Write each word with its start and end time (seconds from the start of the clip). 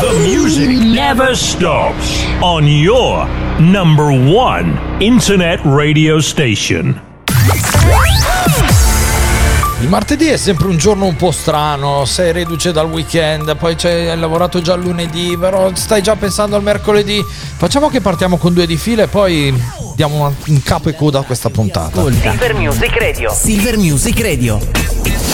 The 0.00 0.18
music 0.18 0.70
never 0.70 1.36
stops 1.36 2.24
on 2.40 2.66
your 2.66 3.28
number 3.60 4.10
one 4.10 4.76
internet 4.98 5.60
radio 5.62 6.18
station. 6.20 7.00
Il 9.80 9.88
martedì 9.88 10.26
è 10.26 10.36
sempre 10.36 10.66
un 10.66 10.76
giorno 10.78 11.04
un 11.06 11.14
po' 11.14 11.30
strano, 11.30 12.04
sei 12.06 12.32
reduce 12.32 12.72
dal 12.72 12.90
weekend, 12.90 13.56
poi 13.56 13.76
hai 13.84 14.18
lavorato 14.18 14.60
già 14.60 14.74
lunedì, 14.74 15.36
però 15.38 15.70
stai 15.74 16.02
già 16.02 16.16
pensando 16.16 16.56
al 16.56 16.62
mercoledì. 16.62 17.24
Facciamo 17.56 17.88
che 17.88 18.00
partiamo 18.00 18.36
con 18.36 18.52
due 18.52 18.66
di 18.66 18.76
fila 18.76 19.04
e 19.04 19.06
poi 19.08 19.54
diamo 19.94 20.34
un 20.46 20.62
capo 20.64 20.88
e 20.88 20.96
coda 20.96 21.20
a 21.20 21.22
questa 21.22 21.50
puntata. 21.50 22.02
Silver 22.02 22.54
Music 22.54 22.96
Radio. 22.98 23.32
Silver 23.32 23.78
Music 23.78 24.20
Radio. 24.20 25.33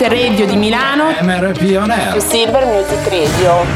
Dalla 0.00 0.10
Street 0.10 0.12
Radio 0.12 0.46
di 0.46 0.56
Milano. 0.56 1.10
MRP 1.20 1.76
On 1.76 1.90
Air. 1.90 2.20
Silver 2.22 2.64
Music 2.64 3.06
Radio. 3.08 3.66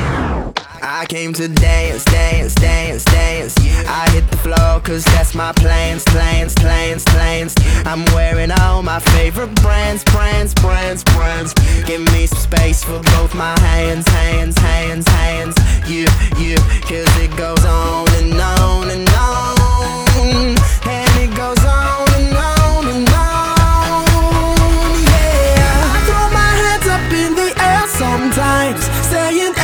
I 0.81 1.05
came 1.07 1.33
to 1.35 1.49
dance, 1.49 2.05
dance, 2.05 2.55
dance, 2.55 3.05
dance. 3.05 3.55
I 3.87 4.09
hit 4.11 4.31
the 4.31 4.37
floor 4.39 4.81
cause 4.81 5.05
that's 5.05 5.35
my 5.35 5.53
plans, 5.53 6.03
plans, 6.05 6.55
plans, 6.55 7.05
plans. 7.05 7.55
I'm 7.85 8.05
wearing 8.15 8.51
all 8.51 8.83
my 8.83 9.01
favorite 9.01 9.55
brands, 9.57 10.03
brands, 10.05 10.55
brands, 10.55 11.05
brands. 11.05 11.53
Give 11.85 12.01
me 12.13 12.27
some 12.27 12.39
space 12.39 12.83
for 12.83 13.01
both 13.17 13.35
my 13.35 13.59
hands, 13.61 14.09
hands, 14.09 14.59
hands, 14.59 15.07
hands. 15.09 15.55
You, 15.87 16.07
you, 16.39 16.57
cause 16.89 17.17
it 17.21 17.37
goes 17.37 17.65
on 17.67 18.09
and 18.23 18.41
on 18.41 18.91
and 18.91 19.09
on. 19.09 20.57
And 20.89 21.11
it 21.21 21.37
goes 21.37 21.63
on 21.65 22.09
and 22.15 22.37
on 22.37 22.87
and 22.87 23.04
on. 23.04 23.04
times 28.65 28.85
saying 29.09 29.64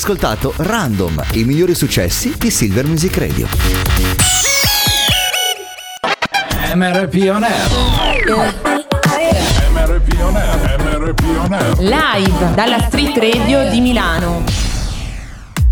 ascoltato 0.00 0.54
Random, 0.56 1.22
i 1.32 1.44
migliori 1.44 1.74
successi 1.74 2.34
di 2.38 2.50
Silver 2.50 2.86
Music 2.86 3.18
Radio. 3.18 3.46
MRP 6.74 7.28
On 7.30 7.42
Air. 7.42 7.68
MRP 9.70 10.20
On 10.22 10.36
Air, 10.36 10.80
MRP 10.80 11.22
On 11.36 11.52
Air. 11.52 11.78
Live 11.80 12.54
dalla 12.54 12.78
Street 12.88 13.14
Radio 13.18 13.68
di 13.68 13.82
Milano. 13.82 14.69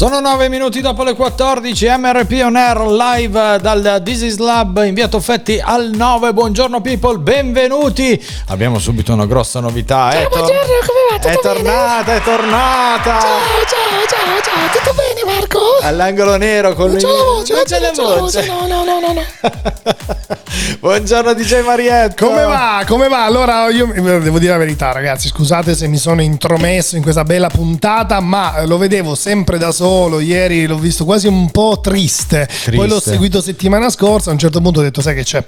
Sono 0.00 0.20
9 0.20 0.48
minuti 0.48 0.80
dopo 0.80 1.02
le 1.02 1.14
14, 1.14 1.86
MRP 1.98 2.40
On 2.44 2.54
Air 2.54 2.82
live 2.86 3.58
dal 3.60 4.00
This 4.04 4.20
is 4.20 4.36
Lab 4.36 4.80
in 4.86 4.94
via 4.94 5.08
Toffetti 5.08 5.60
al 5.60 5.90
9. 5.92 6.32
Buongiorno 6.32 6.80
people, 6.80 7.18
benvenuti. 7.18 8.24
Abbiamo 8.46 8.78
subito 8.78 9.12
una 9.12 9.26
grossa 9.26 9.58
novità. 9.58 10.12
Ciao, 10.12 10.20
è 10.20 10.28
tor- 10.28 10.38
buongiorno, 10.38 10.74
come 10.86 11.00
va? 11.10 11.16
Tutto 11.18 11.28
È 11.28 11.52
bene? 11.52 11.64
tornata, 11.64 12.14
è 12.14 12.22
tornata. 12.22 13.18
Ciao, 13.18 13.38
ciao, 13.66 14.06
ciao, 14.06 14.40
ciao, 14.40 14.70
tutto 14.72 14.94
bene 14.94 15.17
Marco? 15.38 15.60
All'angolo 15.82 16.36
nero 16.36 16.74
con 16.74 16.86
Non 16.90 16.96
le 16.96 17.02
voce, 17.02 17.52
Non 17.54 17.62
c'è 17.64 17.78
la 17.78 17.92
voce. 17.94 18.46
no, 18.46 18.66
no, 18.66 18.84
no, 18.84 18.98
no, 18.98 19.12
no. 19.12 19.22
Buongiorno 20.80 21.32
DJ 21.34 21.62
Marietto. 21.64 22.26
Come 22.26 22.42
va? 22.42 22.82
Come 22.86 23.08
va? 23.08 23.24
Allora 23.24 23.68
io 23.70 23.86
devo 23.94 24.38
dire 24.38 24.52
la 24.52 24.58
verità 24.58 24.92
ragazzi, 24.92 25.28
scusate 25.28 25.74
se 25.74 25.86
mi 25.86 25.96
sono 25.96 26.22
intromesso 26.22 26.96
in 26.96 27.02
questa 27.02 27.22
bella 27.24 27.48
puntata, 27.48 28.20
ma 28.20 28.64
lo 28.64 28.78
vedevo 28.78 29.14
sempre 29.14 29.58
da 29.58 29.70
solo, 29.70 30.20
ieri 30.20 30.66
l'ho 30.66 30.78
visto 30.78 31.04
quasi 31.04 31.26
un 31.26 31.50
po' 31.50 31.80
triste, 31.80 32.48
poi 32.74 32.88
l'ho 32.88 33.00
seguito 33.00 33.40
settimana 33.40 33.88
scorsa, 33.90 34.30
a 34.30 34.32
un 34.32 34.38
certo 34.38 34.60
punto 34.60 34.80
ho 34.80 34.82
detto 34.82 35.00
sai 35.00 35.14
che 35.14 35.22
c'è, 35.22 35.42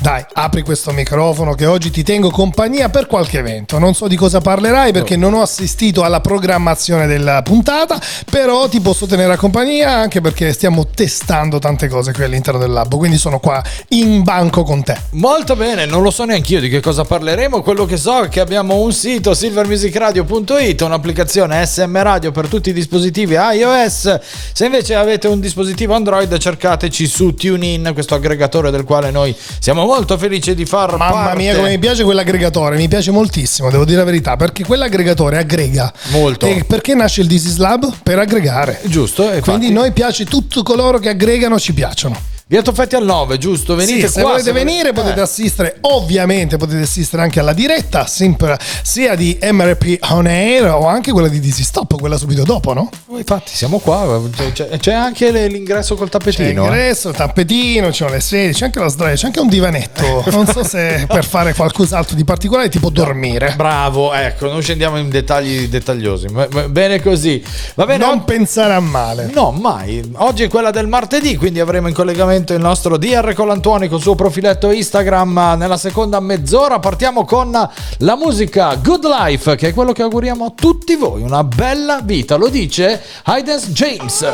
dai 0.00 0.24
apri 0.34 0.62
questo 0.62 0.92
microfono 0.92 1.54
che 1.54 1.66
oggi 1.66 1.90
ti 1.90 2.02
tengo 2.02 2.30
compagnia 2.30 2.88
per 2.90 3.06
qualche 3.06 3.38
evento, 3.38 3.78
non 3.78 3.94
so 3.94 4.08
di 4.08 4.16
cosa 4.16 4.40
parlerai 4.40 4.92
perché 4.92 5.16
non 5.16 5.34
ho 5.34 5.42
assistito 5.42 6.04
alla 6.04 6.20
programmazione 6.20 7.06
della 7.06 7.42
puntata, 7.42 7.98
però 8.30 8.68
ti 8.68 8.80
posso 8.80 9.06
tenere 9.06 9.29
a 9.32 9.36
compagnia 9.36 9.96
anche 9.96 10.20
perché 10.20 10.52
stiamo 10.52 10.86
testando 10.86 11.58
tante 11.58 11.88
cose 11.88 12.12
qui 12.12 12.24
all'interno 12.24 12.58
del 12.58 12.70
lab, 12.70 12.96
quindi 12.96 13.18
sono 13.18 13.38
qua 13.40 13.62
in 13.88 14.22
banco 14.22 14.62
con 14.62 14.82
te. 14.82 14.96
Molto 15.12 15.56
bene, 15.56 15.86
non 15.86 16.02
lo 16.02 16.10
so 16.10 16.24
neanche 16.24 16.54
io 16.54 16.60
di 16.60 16.68
che 16.68 16.80
cosa 16.80 17.04
parleremo. 17.04 17.62
Quello 17.62 17.84
che 17.84 17.96
so 17.96 18.22
è 18.22 18.28
che 18.28 18.40
abbiamo 18.40 18.76
un 18.76 18.92
sito 18.92 19.34
silvermusicradio.it, 19.34 20.80
un'applicazione 20.82 21.64
SM 21.66 22.02
Radio 22.02 22.30
per 22.30 22.48
tutti 22.48 22.70
i 22.70 22.72
dispositivi 22.72 23.34
iOS. 23.34 24.18
Se 24.52 24.64
invece 24.64 24.94
avete 24.94 25.26
un 25.26 25.40
dispositivo 25.40 25.94
Android, 25.94 26.36
cercateci 26.36 27.06
su 27.06 27.34
TuneIn, 27.34 27.90
questo 27.92 28.14
aggregatore 28.14 28.70
del 28.70 28.84
quale 28.84 29.10
noi 29.10 29.34
siamo 29.58 29.84
molto 29.84 30.16
felici 30.18 30.54
di 30.54 30.64
far 30.64 30.96
Mamma 30.96 31.12
parte. 31.12 31.38
mia, 31.38 31.54
come 31.54 31.70
mi 31.70 31.78
piace 31.78 32.04
quell'aggregatore, 32.04 32.76
mi 32.76 32.88
piace 32.88 33.10
moltissimo, 33.10 33.70
devo 33.70 33.84
dire 33.84 33.98
la 33.98 34.04
verità, 34.04 34.36
perché 34.36 34.64
quell'aggregatore 34.64 35.38
aggrega. 35.38 35.92
Molto. 36.10 36.46
E 36.46 36.64
perché 36.66 36.94
nasce 36.94 37.20
il 37.22 37.26
This 37.26 37.44
is 37.44 37.56
Lab? 37.56 37.92
Per 38.02 38.18
aggregare. 38.18 38.80
Giusto, 38.84 39.09
e 39.32 39.40
Quindi 39.40 39.66
infatti- 39.66 39.72
noi 39.72 39.92
piace 39.92 40.24
tutti 40.24 40.62
coloro 40.62 40.98
che 40.98 41.08
aggregano 41.10 41.58
ci 41.58 41.72
piacciono. 41.72 42.16
Via 42.50 42.62
Toffetti 42.62 42.96
al 42.96 43.04
9, 43.04 43.38
giusto? 43.38 43.76
Venite 43.76 44.08
Sì, 44.08 44.12
se 44.14 44.20
qua. 44.22 44.30
volete 44.32 44.48
se 44.48 44.52
venire 44.52 44.90
volete- 44.90 45.00
potete 45.00 45.20
eh. 45.20 45.22
assistere, 45.22 45.76
ovviamente 45.82 46.56
potete 46.56 46.82
assistere 46.82 47.22
anche 47.22 47.38
alla 47.38 47.52
diretta, 47.52 48.06
sempre- 48.08 48.58
sia 48.82 49.14
di 49.14 49.38
MRP 49.40 49.98
On 50.10 50.26
Air 50.26 50.66
o 50.72 50.86
anche 50.88 51.12
quella 51.12 51.28
di 51.28 51.38
Dizzy 51.38 51.62
Stop, 51.62 52.00
quella 52.00 52.16
subito 52.16 52.42
dopo, 52.42 52.72
no? 52.72 52.90
Oh, 53.06 53.18
Infatti, 53.18 53.54
siamo 53.54 53.78
qua. 53.78 54.20
C'è, 54.34 54.50
c'è- 54.50 54.78
c'è 54.78 54.92
anche 54.92 55.30
l'ingresso 55.46 55.94
col 55.94 56.06
C'è 56.10 56.18
tappetino. 56.18 56.48
eh. 56.48 56.52
l'ingresso, 56.70 57.10
il 57.10 57.14
tappetino, 57.14 57.92
sono 57.92 58.10
le 58.10 58.20
sedie, 58.20 58.50
c'è 58.52 58.64
anche 58.64 58.80
la 58.80 58.88
sdraio, 58.88 59.14
c'è 59.14 59.26
anche 59.26 59.38
un 59.38 59.48
divanetto. 59.48 60.24
Non 60.32 60.48
so 60.48 60.64
se 60.64 61.04
per 61.06 61.24
fare 61.24 61.54
qualcos'altro 61.54 62.16
di 62.16 62.24
particolare, 62.24 62.68
tipo 62.68 62.90
dormire. 62.90 63.52
Bravo, 63.56 64.12
ecco, 64.12 64.50
non 64.50 64.60
scendiamo 64.60 64.98
in 64.98 65.08
dettagli 65.08 65.68
dettagliosi. 65.68 66.26
Bene 66.68 67.00
così. 67.00 67.40
Va 67.76 67.86
bene, 67.86 68.04
Non 68.04 68.24
pensare 68.24 68.72
a 68.72 68.80
male. 68.80 69.30
No, 69.32 69.52
mai. 69.52 70.02
Oggi 70.16 70.42
è 70.42 70.48
quella 70.48 70.72
del 70.72 70.88
martedì, 70.88 71.36
quindi 71.36 71.60
avremo 71.60 71.86
in 71.86 71.94
collegamento 71.94 72.38
il 72.48 72.60
nostro 72.60 72.96
DR 72.96 73.34
con 73.34 73.48
il 73.82 74.00
suo 74.00 74.14
profiletto 74.14 74.70
Instagram 74.70 75.56
nella 75.58 75.76
seconda 75.76 76.20
mezz'ora. 76.20 76.78
Partiamo 76.78 77.24
con 77.24 77.50
la 77.98 78.16
musica 78.16 78.74
Good 78.76 79.04
Life, 79.04 79.54
che 79.56 79.68
è 79.68 79.74
quello 79.74 79.92
che 79.92 80.02
auguriamo 80.02 80.44
a 80.44 80.52
tutti 80.54 80.96
voi. 80.96 81.22
Una 81.22 81.44
bella 81.44 82.00
vita, 82.02 82.36
lo 82.36 82.48
dice 82.48 83.02
Hayden 83.24 83.58
James. 83.72 84.26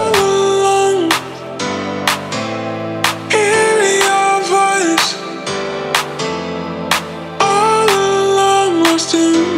It's 8.99 9.56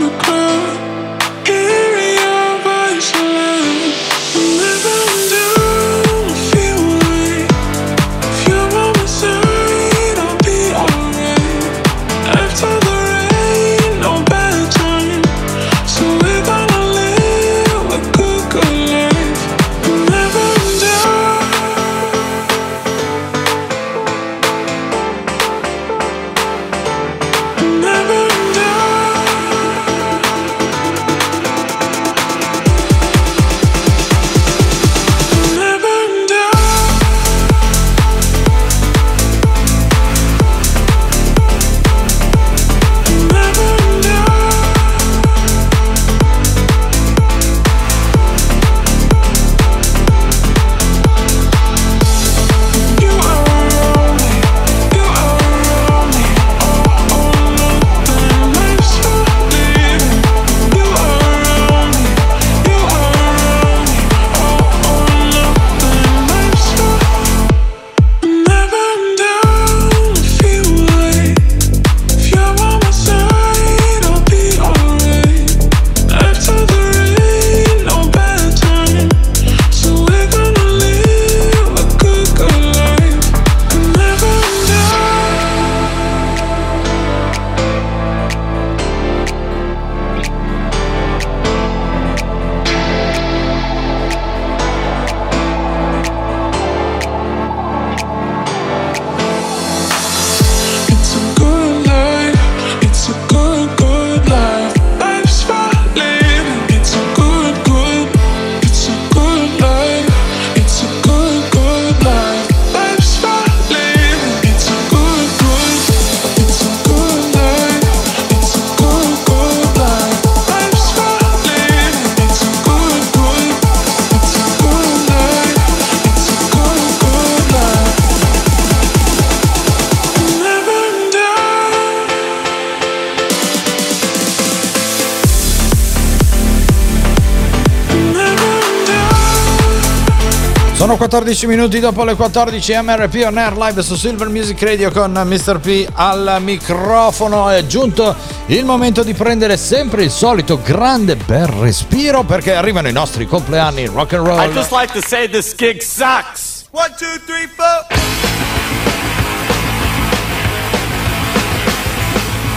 14 141.09 141.47
minuti 141.47 141.81
dopo 141.81 142.05
le 142.05 142.15
14 142.15 142.81
MRP 142.83 143.25
on 143.25 143.39
air 143.39 143.57
live 143.57 143.83
su 143.83 143.97
Silver 143.97 144.29
Music 144.29 144.61
Radio 144.63 144.91
con 144.91 145.11
Mr. 145.13 145.59
P 145.59 145.89
al 145.95 146.37
microfono. 146.41 147.49
È 147.49 147.65
giunto 147.65 148.15
il 148.49 148.67
momento 148.67 149.03
di 149.03 149.15
prendere 149.15 149.57
sempre 149.57 150.03
il 150.03 150.11
solito 150.11 150.61
grande 150.63 151.17
bel 151.17 151.47
respiro 151.47 152.25
perché 152.25 152.55
arrivano 152.55 152.89
i 152.89 152.93
nostri 152.93 153.27
compleanni 153.27 153.87
rock 153.87 154.13
and 154.13 154.27
roll. 154.27 154.39
I'd 154.39 154.53
just 154.53 154.71
like 154.71 154.93
to 154.93 155.01
say 155.01 155.27
this 155.27 155.55
gig 155.57 155.81
sucks. 155.81 156.67
One, 156.73 156.95
two, 156.99 157.07
three, 157.25 157.47
four. 157.57 157.87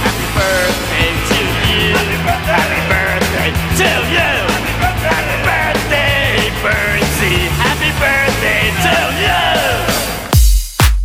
Happy 0.04 0.28
birthday 0.34 1.08
to 1.30 1.36
you. 1.72 1.94
Happy 1.96 2.18
birthday 2.26 2.91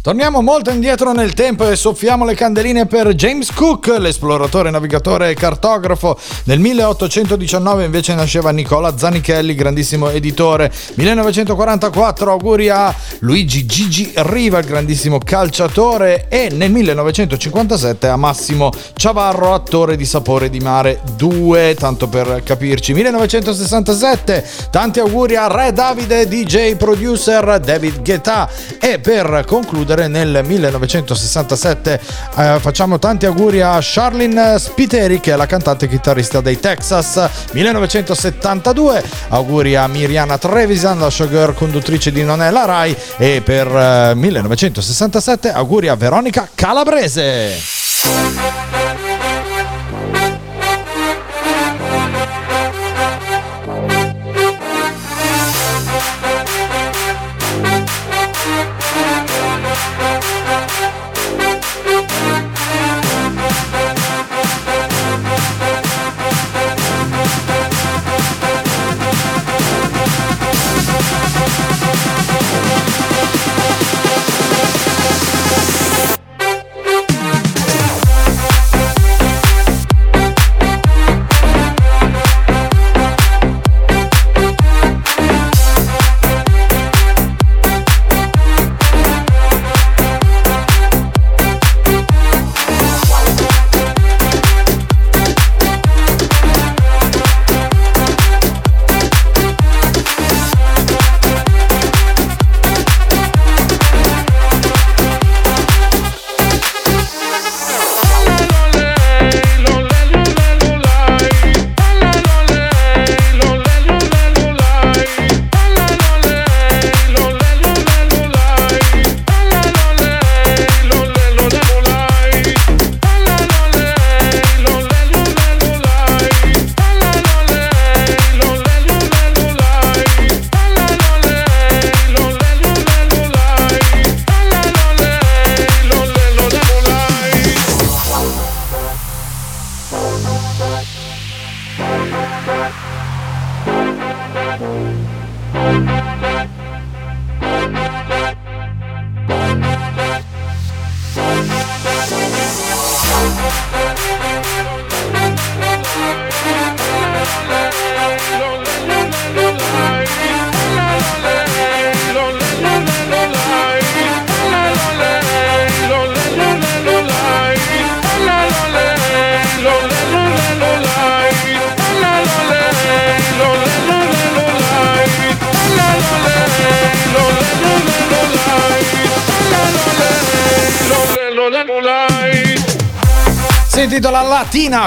Torniamo 0.06 0.40
molto 0.40 0.70
indietro 0.70 1.10
nel 1.10 1.34
tempo 1.34 1.68
e 1.68 1.74
soffiamo 1.74 2.24
le 2.24 2.36
candeline 2.36 2.86
per 2.86 3.12
James 3.14 3.50
Cook, 3.50 3.88
l'esploratore, 3.98 4.70
navigatore 4.70 5.30
e 5.30 5.34
cartografo. 5.34 6.16
Nel 6.44 6.60
1819 6.60 7.84
invece 7.84 8.14
nasceva 8.14 8.52
Nicola 8.52 8.96
Zanichelli, 8.96 9.56
grandissimo 9.56 10.08
editore. 10.08 10.72
1944 10.94 12.30
auguri 12.30 12.68
a 12.68 12.94
Luigi 13.18 13.66
Gigi 13.66 14.12
Riva, 14.14 14.60
grandissimo 14.60 15.18
calciatore. 15.18 16.26
E 16.28 16.50
nel 16.52 16.70
1957 16.70 18.06
a 18.06 18.14
Massimo 18.14 18.70
Ciavarro, 18.94 19.54
attore 19.54 19.96
di 19.96 20.04
Sapore 20.04 20.50
di 20.50 20.60
Mare 20.60 21.00
2, 21.16 21.74
tanto 21.76 22.06
per 22.06 22.42
capirci. 22.44 22.92
1967, 22.92 24.48
tanti 24.70 25.00
auguri 25.00 25.34
a 25.34 25.48
Re 25.48 25.72
Davide, 25.72 26.28
DJ 26.28 26.76
producer 26.76 27.58
David 27.58 28.02
Guetta. 28.02 28.48
E 28.78 29.00
per 29.00 29.42
concludere 29.44 29.94
nel 30.04 30.42
1967 30.44 32.00
eh, 32.36 32.58
facciamo 32.60 32.98
tanti 32.98 33.26
auguri 33.26 33.62
a 33.62 33.78
Charlene 33.80 34.58
Spiteri 34.58 35.20
che 35.20 35.32
è 35.32 35.36
la 35.36 35.46
cantante 35.46 35.86
e 35.86 35.88
chitarrista 35.88 36.40
dei 36.40 36.60
Texas 36.60 37.28
1972 37.52 39.02
auguri 39.28 39.76
a 39.76 39.86
Miriana 39.86 40.38
Trevisan 40.38 40.98
la 40.98 41.10
showgirl 41.10 41.54
conduttrice 41.54 42.12
di 42.12 42.22
Non 42.22 42.42
è 42.42 42.50
la 42.50 42.64
Rai. 42.64 42.96
E 43.16 43.40
per 43.42 43.66
eh, 43.66 44.14
1967 44.14 45.50
auguri 45.50 45.88
a 45.88 45.94
Veronica 45.94 46.48
Calabrese 46.54 47.56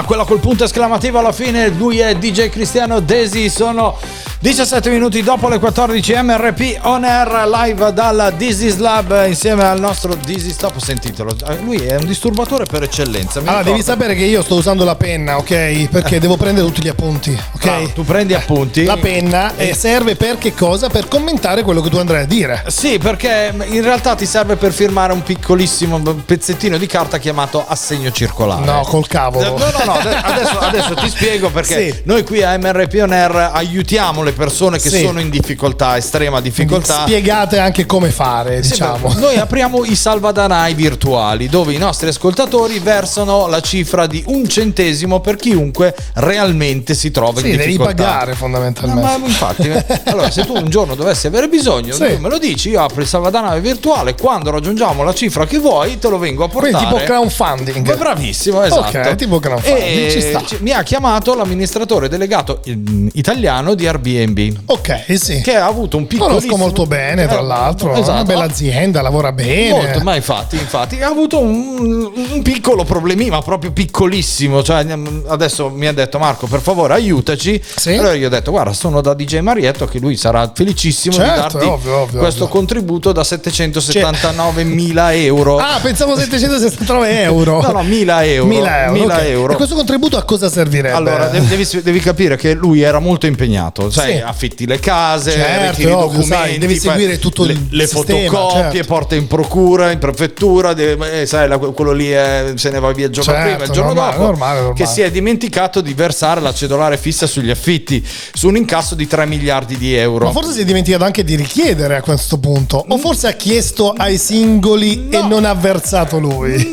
quella 0.04 0.24
col 0.24 0.40
punto 0.40 0.64
esclamativo 0.64 1.18
alla 1.18 1.32
fine. 1.32 1.68
Lui 1.68 1.98
è 1.98 2.14
DJ 2.14 2.48
Cristiano 2.48 3.00
Desi. 3.00 3.48
Sono 3.48 3.98
17 4.42 4.88
minuti 4.88 5.22
dopo 5.22 5.48
le 5.50 5.58
14 5.58 6.14
MRP 6.22 6.78
on 6.84 7.04
air 7.04 7.46
live 7.46 7.92
dalla 7.92 8.30
Dizzy's 8.30 8.78
Lab 8.78 9.26
insieme 9.26 9.64
al 9.64 9.78
nostro 9.78 10.14
Dizzy 10.14 10.50
Stop. 10.50 10.78
Sentitelo, 10.78 11.36
Eh, 11.46 11.58
lui 11.58 11.76
è 11.76 11.96
un 11.96 12.06
disturbatore 12.06 12.64
per 12.64 12.82
eccellenza. 12.84 13.40
Allora, 13.40 13.62
devi 13.62 13.82
sapere 13.82 14.14
che 14.14 14.24
io 14.24 14.42
sto 14.42 14.54
usando 14.54 14.82
la 14.86 14.94
penna, 14.94 15.36
ok? 15.36 15.88
Perché 15.90 16.18
devo 16.20 16.38
prendere 16.38 16.66
tutti 16.66 16.80
gli 16.82 16.88
appunti, 16.88 17.38
ok? 17.52 17.62
Bravo, 17.62 17.88
tu 17.90 18.02
prendi 18.02 18.32
appunti. 18.32 18.84
La 18.84 18.96
penna 18.96 19.54
eh, 19.56 19.74
serve 19.74 20.16
per 20.16 20.38
che 20.38 20.54
cosa? 20.54 20.88
Per 20.88 21.06
commentare 21.06 21.62
quello 21.62 21.82
che 21.82 21.90
tu 21.90 21.98
andrai 21.98 22.22
a 22.22 22.26
dire. 22.26 22.64
Sì, 22.68 22.96
perché 22.96 23.52
in 23.66 23.82
realtà 23.82 24.14
ti 24.14 24.24
serve 24.24 24.56
per 24.56 24.72
firmare 24.72 25.12
un 25.12 25.22
piccolissimo 25.22 25.98
pezzettino 26.00 26.78
di 26.78 26.86
carta 26.86 27.18
chiamato 27.18 27.62
assegno 27.68 28.10
circolare. 28.10 28.64
No, 28.64 28.80
col 28.86 29.06
cavolo. 29.06 29.58
No, 29.58 29.70
no, 29.70 29.84
no, 29.84 29.92
ade- 29.98 30.14
adesso, 30.16 30.58
adesso 30.60 30.94
ti 30.94 31.10
spiego 31.10 31.50
perché 31.50 31.92
Sì. 31.92 32.00
noi 32.04 32.24
qui 32.24 32.42
a 32.42 32.56
MRP 32.56 33.00
On 33.02 33.12
Air 33.12 33.50
aiutiamo 33.52 34.22
le 34.22 34.28
persone 34.32 34.78
che 34.78 34.88
Sì. 34.88 35.00
sono 35.04 35.20
in 35.20 35.30
difficoltà, 35.30 35.96
estrema 35.96 36.40
difficoltà. 36.40 37.02
Spiegate 37.02 37.58
anche 37.58 37.86
come 37.86 38.10
fare, 38.10 38.62
Sì, 38.62 38.70
diciamo. 38.70 39.08
beh, 39.08 39.20
Noi 39.20 39.36
apriamo 39.38 39.84
i 39.84 39.94
salvadanai 39.94 40.74
virtuali 40.74 41.48
dove 41.48 41.72
i 41.72 41.78
nostri 41.78 42.08
ascoltatori 42.08 42.78
versano 42.78 43.46
la 43.46 43.60
cifra 43.60 44.06
di 44.06 44.22
un 44.26 44.48
centesimo 44.48 45.20
per 45.20 45.36
chiunque 45.36 45.94
realmente 46.14 46.94
si 46.94 47.10
trova 47.10 47.40
Sì, 47.40 47.50
in 47.50 47.56
devi 47.56 47.64
difficoltà. 47.72 47.94
pagare 48.04 48.30
No, 48.30 48.36
fondamentalmente. 48.36 49.00
ma 49.18 49.26
infatti, 49.26 49.68
eh, 49.68 49.84
allora 50.04 50.30
se 50.30 50.44
tu 50.44 50.54
un 50.56 50.68
giorno 50.68 50.94
dovessi 50.94 51.26
avere 51.26 51.48
bisogno, 51.48 51.92
Sì. 51.94 52.14
tu 52.16 52.20
me 52.20 52.28
lo 52.28 52.38
dici, 52.38 52.70
io 52.70 52.82
apro 52.82 53.00
il 53.00 53.06
salvadanaio 53.06 53.60
virtuale, 53.60 54.14
quando 54.14 54.50
raggiungiamo 54.50 55.02
la 55.02 55.14
cifra 55.14 55.46
che 55.46 55.58
vuoi, 55.58 55.98
te 55.98 56.08
lo 56.08 56.18
vengo 56.18 56.44
a 56.44 56.48
portare. 56.48 56.72
Quindi 56.72 56.88
tipo 56.94 57.04
crowdfunding. 57.04 57.86
Ma 57.86 57.94
bravissimo, 57.96 58.62
esatto. 58.62 58.98
Ok, 58.98 59.14
tipo 59.16 59.38
crowdfunding, 59.38 60.06
E 60.06 60.10
ci 60.10 60.20
sta. 60.20 60.42
mi 60.60 60.70
ha 60.72 60.82
chiamato 60.82 61.34
l'amministratore 61.34 62.08
delegato 62.08 62.60
mm, 62.68 63.08
italiano 63.14 63.74
di 63.74 63.86
Airbnb. 63.86 64.19
Ok, 64.66 65.04
sì. 65.18 65.40
Che 65.40 65.56
ha 65.56 65.66
avuto 65.66 65.96
un 65.96 66.06
piccolo. 66.06 66.34
Conosco 66.34 66.56
molto 66.56 66.86
bene, 66.86 67.26
tra 67.26 67.40
l'altro. 67.40 67.92
È 67.94 67.98
una 68.00 68.24
bella 68.24 68.44
azienda, 68.44 69.00
lavora 69.02 69.32
bene. 69.32 69.70
Molto, 69.70 70.00
ma 70.00 70.16
infatti, 70.16 70.56
infatti 70.56 71.00
ha 71.02 71.08
avuto 71.08 71.38
un, 71.40 72.10
un 72.32 72.42
piccolo 72.42 72.84
problemino, 72.84 73.36
ma 73.36 73.42
proprio 73.42 73.72
piccolissimo. 73.72 74.62
Cioè, 74.62 74.86
adesso 75.28 75.70
mi 75.70 75.86
ha 75.86 75.92
detto 75.92 76.18
Marco, 76.18 76.46
per 76.46 76.60
favore, 76.60 76.94
aiutaci. 76.94 77.60
Allora 77.86 78.14
io 78.14 78.26
ho 78.26 78.30
detto, 78.30 78.50
guarda, 78.50 78.72
sono 78.72 79.00
da 79.00 79.14
DJ 79.14 79.38
Marietto, 79.38 79.86
che 79.86 79.98
lui 79.98 80.16
sarà 80.16 80.50
felicissimo 80.54 81.14
Certo, 81.14 81.32
di 81.32 81.38
darti 81.40 81.56
ovvio, 81.66 81.96
ovvio, 81.98 82.18
questo 82.18 82.44
ovvio. 82.44 82.54
contributo 82.56 83.12
da 83.12 83.24
779 83.24 84.64
mila 84.64 85.14
euro. 85.14 85.58
Ah, 85.58 85.78
pensavo 85.80 86.16
769 86.18 87.22
euro. 87.22 87.60
No, 87.60 87.70
no, 87.72 87.82
1000 87.82 88.24
euro. 88.32 88.46
1000 88.48 88.68
euro. 88.82 88.92
1000 88.92 89.12
ok. 89.14 89.22
euro. 89.22 89.52
E 89.52 89.56
questo 89.56 89.74
contributo 89.74 90.16
a 90.16 90.22
cosa 90.22 90.48
servirebbe? 90.48 90.94
Allora, 90.94 91.26
devi, 91.26 91.66
devi- 91.82 91.98
capire 92.00 92.36
che 92.36 92.54
lui 92.54 92.80
era 92.80 92.98
molto 92.98 93.26
impegnato, 93.26 93.90
sai, 94.10 94.16
Sì. 94.18 94.22
affitti 94.24 94.66
le 94.66 94.78
case, 94.80 95.30
Certo, 95.32 95.80
ovvio, 95.80 95.88
documenti, 95.98 96.26
sai, 96.28 96.58
devi 96.58 96.78
seguire 96.78 97.18
tutto 97.18 97.44
le, 97.44 97.52
il 97.52 97.66
le 97.70 97.86
sistema, 97.86 98.28
fotocopie, 98.30 98.70
certo. 98.72 98.86
porta 98.86 99.14
in 99.14 99.26
procura, 99.26 99.90
in 99.90 99.98
prefettura, 99.98 100.72
deve- 100.74 101.22
eh, 101.22 101.26
sai, 101.26 101.48
la- 101.48 101.58
quello 101.58 101.92
lì 101.92 102.10
è- 102.10 102.52
se 102.56 102.70
ne 102.70 102.78
va 102.80 102.92
via 102.92 103.06
il 103.06 103.12
giorno 103.12 103.32
Certo, 103.32 103.48
prima, 103.48 103.64
il 103.64 103.70
giorno 103.70 103.92
normale, 103.92 104.12
dopo, 104.16 104.24
normale, 104.26 104.54
normale. 104.60 104.74
che 104.78 104.86
si 104.86 105.00
è 105.00 105.10
dimenticato 105.10 105.80
di 105.80 105.94
versare 105.94 106.40
la 106.40 106.52
cedolare 106.52 106.96
fissa 106.96 107.26
sugli 107.26 107.50
affitti, 107.50 108.04
su 108.32 108.48
un 108.48 108.56
incasso 108.56 108.94
di 108.94 109.06
3 109.06 109.26
miliardi 109.26 109.76
di 109.76 109.94
euro. 109.94 110.26
Ma 110.26 110.32
forse 110.32 110.52
si 110.52 110.60
è 110.60 110.64
dimenticato 110.64 111.04
anche 111.04 111.24
di 111.24 111.36
richiedere 111.36 111.96
a 111.96 112.02
questo 112.02 112.38
punto. 112.38 112.84
O 112.88 112.98
forse 112.98 113.28
ha 113.28 113.32
chiesto 113.32 113.90
ai 113.92 114.18
singoli 114.18 115.08
e 115.10 115.22
non 115.22 115.44
ha 115.44 115.54
versato 115.54 116.18
lui. 116.18 116.72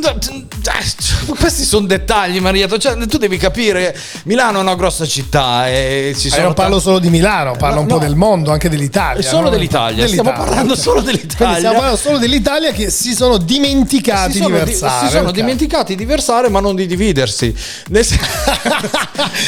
Questi 1.40 1.64
sono 1.64 1.86
dettagli, 1.88 2.40
Marietto. 2.40 2.78
Cioè, 2.78 2.98
tu 3.08 3.18
devi 3.18 3.38
capire, 3.38 3.96
Milano 4.24 4.60
è 4.60 4.62
una 4.62 4.76
grossa 4.76 5.06
città 5.06 5.68
e 5.70 6.14
ci 6.18 6.28
Eh, 6.28 6.32
sono 6.32 6.44
non 6.44 6.54
parlo 6.54 6.72
tanti- 6.72 6.84
solo 6.86 7.00
di 7.00 7.10
Milano, 7.10 7.54
parlo 7.58 7.76
No, 7.76 7.82
un 7.82 7.88
po' 7.88 7.94
no. 7.96 8.00
del 8.00 8.16
mondo, 8.16 8.52
anche 8.52 8.70
dell'Italia. 8.70 9.22
Solo 9.22 9.44
no? 9.44 9.50
dell'Italia, 9.50 10.08
stiamo 10.08 10.32
parlando 10.32 10.76
solo 10.76 11.02
dell'Italia. 11.02 11.36
Quindi 11.38 11.56
stiamo 11.58 11.76
parlando 11.78 11.98
solo 11.98 12.18
dell'Italia 12.18 12.72
che 12.72 12.90
si 12.90 13.14
sono 13.14 13.38
dimenticati 13.38 14.32
si 14.34 14.38
di 14.40 14.44
sono, 14.44 14.58
di- 14.58 14.64
versare. 14.66 15.06
si 15.08 15.12
sono 15.14 15.28
ok. 15.30 15.34
dimenticati 15.34 15.96
di 15.96 16.06
versare, 16.06 16.50
ma 16.50 16.60
non 16.60 16.76
di 16.76 16.86
dividersi. 16.86 17.56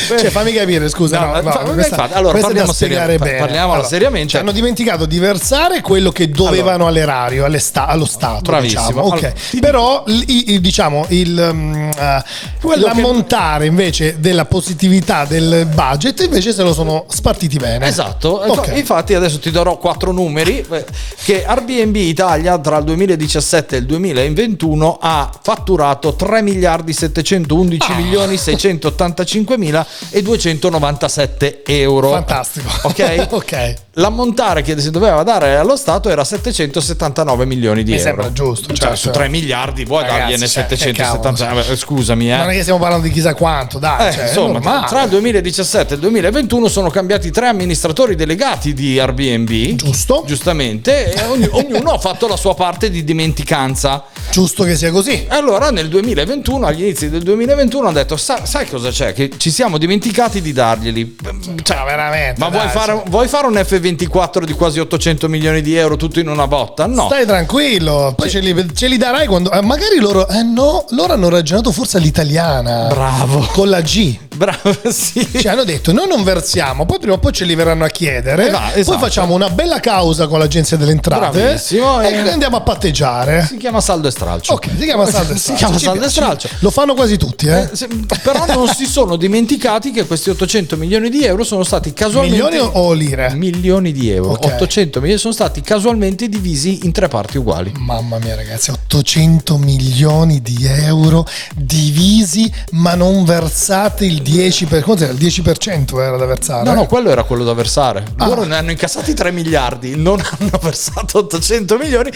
Cioè, 0.07 0.29
fammi 0.29 0.51
capire, 0.53 0.89
scusa. 0.89 1.19
No, 1.19 1.41
no, 1.41 1.51
fa- 1.51 1.59
questa- 1.59 2.09
allora, 2.11 2.31
questa 2.31 2.47
parliamo 2.47 2.73
spiegare 2.73 3.11
seria- 3.13 3.25
bene. 3.25 3.37
parliamola 3.39 3.73
Allora, 3.73 3.87
seriamente. 3.87 4.29
cioè, 4.29 4.41
hanno 4.41 4.51
dimenticato 4.51 5.05
di 5.05 5.19
versare 5.19 5.81
quello 5.81 6.11
che 6.11 6.29
dovevano 6.29 6.87
all'erario, 6.87 7.45
alle 7.45 7.59
sta- 7.59 7.87
allo 7.87 8.05
Stato. 8.05 8.41
Bravissimo. 8.41 8.81
Diciamo. 8.87 9.01
Ok. 9.07 9.23
Allora, 9.23 9.33
Però 9.59 10.03
il, 10.07 10.23
il- 10.27 10.61
diciamo 10.61 11.05
il 11.09 11.39
eh, 11.39 12.23
Quello 12.61 12.85
l'ammontare 12.87 13.65
invece 13.65 14.19
della 14.19 14.45
positività 14.45 15.25
del 15.25 15.67
budget 15.73 16.21
invece 16.21 16.53
se 16.53 16.63
lo 16.63 16.73
sono 16.73 17.05
spartiti 17.09 17.57
bene. 17.57 17.87
Esatto, 17.87 18.29
Ok. 18.29 18.57
Infa- 18.57 18.75
infatti 18.75 19.13
adesso 19.13 19.39
ti 19.39 19.51
darò 19.51 19.77
quattro 19.77 20.11
numeri 20.11 20.65
eh, 20.69 20.85
che 21.23 21.45
Airbnb 21.45 21.95
Italia 21.95 22.57
tra 22.57 22.77
il 22.77 22.83
2017 22.85 23.75
e 23.75 23.79
il 23.79 23.85
2021 23.85 24.97
ha 25.01 25.29
fatturato 25.41 26.13
3 26.13 26.41
miliardi 26.41 26.93
711 26.93 27.93
milioni 27.95 28.37
685 28.37 29.57
mila 29.57 29.85
e 30.09 30.21
297 30.21 31.63
euro. 31.65 32.09
Fantastico. 32.09 32.69
Ok? 32.83 33.27
ok. 33.31 33.73
L'ammontare 33.99 34.61
che 34.61 34.79
si 34.79 34.91
doveva 34.91 35.23
dare 35.23 35.57
allo 35.57 35.75
Stato 35.75 36.09
era 36.09 36.23
779 36.23 37.45
milioni 37.45 37.83
di 37.83 37.91
Mi 37.91 37.97
euro. 37.97 38.07
sembra 38.09 38.31
giusto, 38.31 38.67
Cioè, 38.67 38.77
certo. 38.77 38.95
su 38.95 39.09
3 39.11 39.27
miliardi 39.27 39.83
vuoi 39.83 40.01
Ragazzi, 40.03 40.19
dargliene 40.19 40.47
cioè, 40.47 40.65
che 40.67 40.77
770? 40.77 41.71
Eh, 41.71 41.75
Scusami, 41.75 42.31
eh. 42.31 42.37
Non 42.37 42.49
è 42.49 42.53
che 42.53 42.61
stiamo 42.61 42.79
parlando 42.79 43.05
di 43.07 43.11
chissà 43.13 43.33
quanto, 43.33 43.77
dai. 43.77 44.07
Eh, 44.07 44.11
cioè, 44.13 44.23
insomma, 44.27 44.85
tra 44.87 45.03
il 45.03 45.09
2017 45.09 45.93
e 45.93 45.95
il 45.95 46.01
2021 46.01 46.67
sono 46.69 46.89
cambiati 46.89 47.29
tre 47.31 47.47
amministratori 47.47 48.15
delegati 48.15 48.73
di 48.73 48.97
Airbnb. 48.99 49.75
Giusto. 49.75 50.23
Giustamente, 50.25 51.13
e 51.13 51.25
ogni- 51.25 51.49
ognuno 51.51 51.91
ha 51.91 51.99
fatto 51.99 52.27
la 52.27 52.37
sua 52.37 52.55
parte 52.55 52.89
di 52.89 53.03
dimenticanza. 53.03 54.05
Giusto 54.31 54.63
che 54.63 54.75
sia 54.77 54.91
così. 54.91 55.25
E 55.25 55.27
allora 55.29 55.71
nel 55.71 55.89
2021, 55.89 56.65
agli 56.65 56.83
inizi 56.83 57.09
del 57.09 57.23
2021, 57.23 57.87
hanno 57.87 57.97
detto: 57.97 58.15
"Sa- 58.15 58.45
Sai 58.45 58.67
cosa 58.69 58.89
c'è? 58.91 59.11
Che 59.13 59.31
ci 59.37 59.51
siamo 59.51 59.77
dimenticati 59.77 60.41
di 60.41 60.53
darglieli. 60.53 61.15
Cioè, 61.63 61.83
veramente. 61.85 62.39
Ma 62.39 62.47
vuoi 62.49 62.63
dai, 62.63 62.71
fare, 62.71 63.01
vuoi 63.07 63.27
fare 63.27 63.47
un 63.47 63.57
F24 63.93 64.43
di 64.43 64.53
quasi 64.53 64.79
800 64.79 65.27
milioni 65.27 65.61
di 65.61 65.75
euro 65.75 65.95
tutto 65.95 66.19
in 66.19 66.27
una 66.29 66.47
botta? 66.47 66.85
No. 66.87 67.05
Stai 67.07 67.25
tranquillo, 67.25 68.13
poi 68.15 68.29
ce, 68.29 68.39
li, 68.39 68.53
ce 68.73 68.87
li 68.87 68.97
darai 68.97 69.27
quando. 69.27 69.51
eh, 69.51 69.61
magari 69.61 69.99
loro. 69.99 70.27
Eh 70.27 70.43
no, 70.43 70.85
loro 70.89 71.13
hanno 71.13 71.29
ragionato 71.29 71.71
forse 71.71 71.97
all'italiana. 71.97 72.87
Bravo. 72.87 73.47
Con 73.51 73.69
la 73.69 73.81
G. 73.81 74.17
Bravo, 74.35 74.73
sì. 74.89 75.27
Cioè 75.39 75.51
hanno 75.51 75.63
detto: 75.65 75.91
noi 75.91 76.07
non 76.07 76.23
versiamo, 76.23 76.85
poi 76.85 76.99
prima 76.99 77.15
o 77.15 77.17
poi 77.19 77.31
ce 77.33 77.43
li 77.45 77.55
verranno 77.55 77.83
a 77.83 77.89
chiedere. 77.89 78.47
Eh, 78.47 78.51
va, 78.51 78.73
esatto. 78.73 78.97
Poi 78.97 79.07
facciamo 79.07 79.33
una 79.33 79.49
bella 79.49 79.79
causa 79.79 80.27
con 80.27 80.39
l'agenzia 80.39 80.77
delle 80.77 80.91
entrate. 80.91 81.39
Bravissimo, 81.39 82.01
E 82.01 82.13
eh. 82.13 82.29
andiamo 82.29 82.57
a 82.57 82.61
patteggiare. 82.61 83.45
Si 83.47 83.57
chiama 83.57 83.81
saldo 83.81 84.07
e 84.07 84.11
stralcio. 84.11 84.53
Ok, 84.53 84.69
si 84.77 84.85
chiama 84.85 85.05
saldo 85.05 85.33
e 85.33 85.35
Si 85.37 85.41
stralcio. 85.41 85.57
chiama 85.65 85.77
Ci 85.77 85.85
saldo 85.85 86.05
e 86.05 86.09
stralcio. 86.09 86.49
Lo 86.59 86.69
fanno 86.71 86.93
quasi 86.93 87.17
tutti, 87.17 87.47
eh? 87.47 87.63
Eh, 87.63 87.69
se- 87.75 87.87
però 88.23 88.45
non 88.47 88.67
si 88.69 88.85
sono 88.85 89.15
dimenticati 89.17 89.91
che 89.91 90.05
questi 90.05 90.29
800 90.29 90.77
milioni 90.77 91.09
di 91.09 91.23
euro 91.25 91.43
sono 91.43 91.63
stati 91.63 91.91
casualmente 91.93 92.37
Milioni 92.43 92.69
o 92.73 92.93
lire? 92.93 93.33
milioni 93.35 93.68
di 93.69 94.09
euro 94.09 94.31
Ok. 94.31 94.45
800 94.45 94.99
milioni 94.99 95.19
sono 95.21 95.33
stati 95.33 95.61
casualmente 95.61 96.27
divisi 96.27 96.79
in 96.85 96.91
tre 96.91 97.07
parti 97.07 97.37
uguali 97.37 97.71
Mamma 97.77 98.17
mia, 98.17 98.35
ragazzi, 98.35 98.71
800 98.71 99.57
milioni 99.57 100.41
di 100.41 100.65
euro 100.65 101.25
divisi, 101.55 102.51
ma 102.71 102.95
non 102.95 103.23
versate 103.23 104.05
il 104.05 104.21
10%. 104.23 104.67
Per, 104.67 104.83
quanto 104.83 105.03
era? 105.03 105.13
Il 105.13 105.19
10% 105.19 105.99
era 106.01 106.17
da 106.17 106.25
versare. 106.25 106.63
no 106.63 106.73
no 106.73 106.85
quello 106.87 107.09
era 107.11 107.23
quello 107.23 107.43
da 107.43 107.53
versare 107.53 108.03
Ah. 108.17 108.25
loro 108.27 108.43
ne 108.43 108.55
hanno 108.55 108.71
incassati 108.71 109.13
3 109.13 109.31
miliardi 109.31 109.95
non 109.95 110.19
hanno 110.39 110.59
versato 110.61 111.19
800 111.19 111.77
milioni 111.77 112.09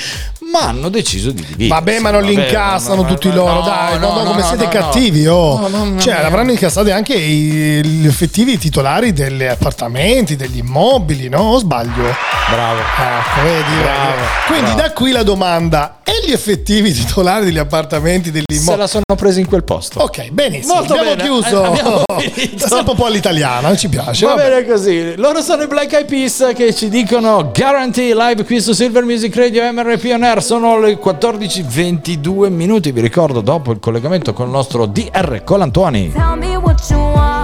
ma 0.51 0.67
hanno 0.69 0.89
deciso 0.89 1.31
di 1.31 1.41
dividere 1.41 1.67
Vabbè, 1.69 1.99
ma 1.99 2.11
non 2.11 2.23
li 2.23 2.33
incassano 2.33 3.05
tutti 3.05 3.31
loro, 3.31 3.61
dai, 3.61 3.99
ma 3.99 4.07
come 4.23 4.41
siete 4.43 4.67
cattivi, 4.67 5.25
oh. 5.27 5.69
cioè, 5.99 6.15
avranno 6.15 6.51
incassato 6.51 6.91
anche 6.91 7.13
i- 7.15 7.83
gli 7.85 8.05
effettivi 8.05 8.57
titolari 8.57 9.13
degli 9.13 9.43
appartamenti, 9.43 10.35
degli 10.35 10.57
immobili, 10.57 11.27
no? 11.29 11.42
O 11.51 11.57
sbaglio? 11.57 12.15
bravo 12.49 12.79
Ecco, 12.79 13.41
vedi, 13.43 13.81
Bravo, 13.81 14.09
vedi. 14.11 14.21
Quindi 14.47 14.71
bravo. 14.73 14.81
da 14.81 14.91
qui 14.91 15.11
la 15.11 15.23
domanda: 15.23 15.97
e 16.03 16.11
gli 16.25 16.31
effettivi 16.31 16.91
titolari 16.93 17.45
degli 17.45 17.57
appartamenti, 17.57 18.31
degli 18.31 18.43
se 18.47 18.55
immobili? 18.55 18.77
la 18.77 18.87
sono 18.87 19.03
presa 19.15 19.39
in 19.39 19.47
quel 19.47 19.63
posto 19.63 20.01
Ok, 20.01 20.29
benissimo. 20.31 20.73
Molto 20.75 20.93
abbiamo 20.93 21.15
bene, 21.15 21.23
chiuso. 21.23 21.63
eh, 21.63 21.67
abbiamo 21.67 22.01
finito. 22.19 22.67
Sempre 22.67 22.91
un 22.91 22.97
po' 22.97 23.05
all'italiana, 23.05 23.75
ci 23.75 23.87
piace. 23.89 24.25
Va 24.25 24.35
vabbè. 24.35 24.49
bene 24.49 24.65
così, 24.67 25.15
loro 25.15 25.41
sono 25.41 25.63
i 25.63 25.67
Black 25.67 25.93
Eyed 25.93 26.05
Peas 26.07 26.51
che 26.55 26.73
ci 26.73 26.89
dicono 26.89 27.51
Guarantee 27.53 28.13
live 28.15 28.43
qui 28.43 28.61
su 28.61 28.73
Silver 28.73 29.03
Music 29.03 29.35
Radio 29.35 29.63
MRP 29.71 30.09
On 30.13 30.23
Air, 30.23 30.43
sono 30.43 30.77
le 30.79 30.99
14.22 30.99 32.49
minuti, 32.49 32.91
vi 32.91 33.01
ricordo 33.01 33.41
dopo 33.41 33.71
il 33.71 33.79
collegamento 33.79 34.33
con 34.33 34.45
il 34.47 34.51
nostro 34.51 34.85
DR 34.85 35.41
Colantuani. 35.43 36.11
Tell 36.11 36.37
me 36.37 36.55
what 36.57 36.79
you 36.89 36.99
want, 36.99 37.42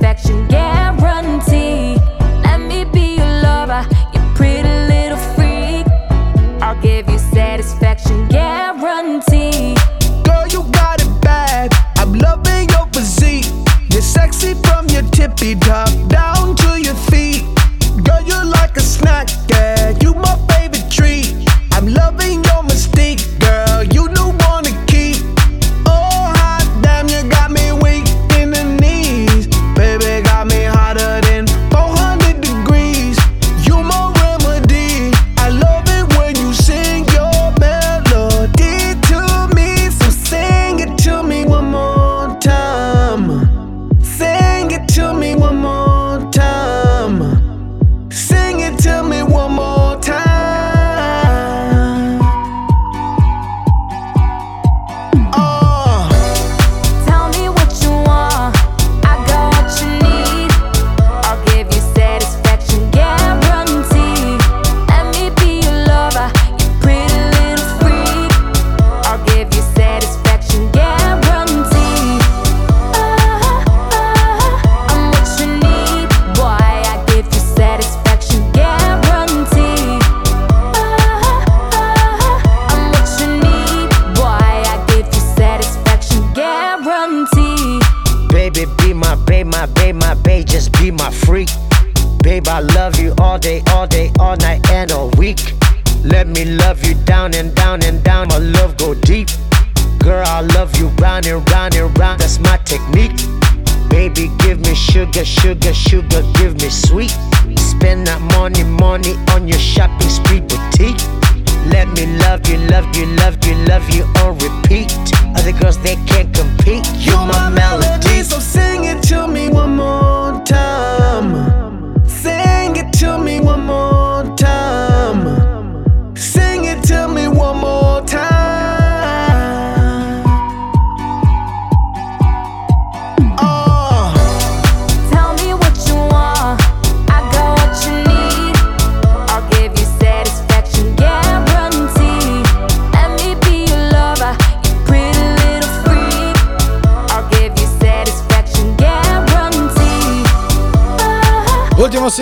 satisfaction 0.00 0.48
guaranteed. 0.48 1.98
Let 2.42 2.60
me 2.60 2.84
be 2.84 3.16
your 3.16 3.42
lover, 3.42 3.86
you 4.14 4.20
pretty 4.34 4.68
little 4.88 5.18
freak. 5.34 5.86
I'll 6.62 6.80
give 6.80 7.08
you 7.08 7.18
satisfaction 7.18 8.26
guarantee. 8.28 9.76
Girl, 10.24 10.46
you 10.48 10.62
got 10.72 11.02
it 11.02 11.20
bad. 11.20 11.72
I'm 11.98 12.14
loving 12.14 12.68
your 12.70 12.86
physique. 12.92 13.52
You're 13.90 14.02
sexy 14.02 14.54
from 14.54 14.86
your 14.88 15.02
tippy 15.10 15.54
top 15.54 15.90
down 16.08 16.39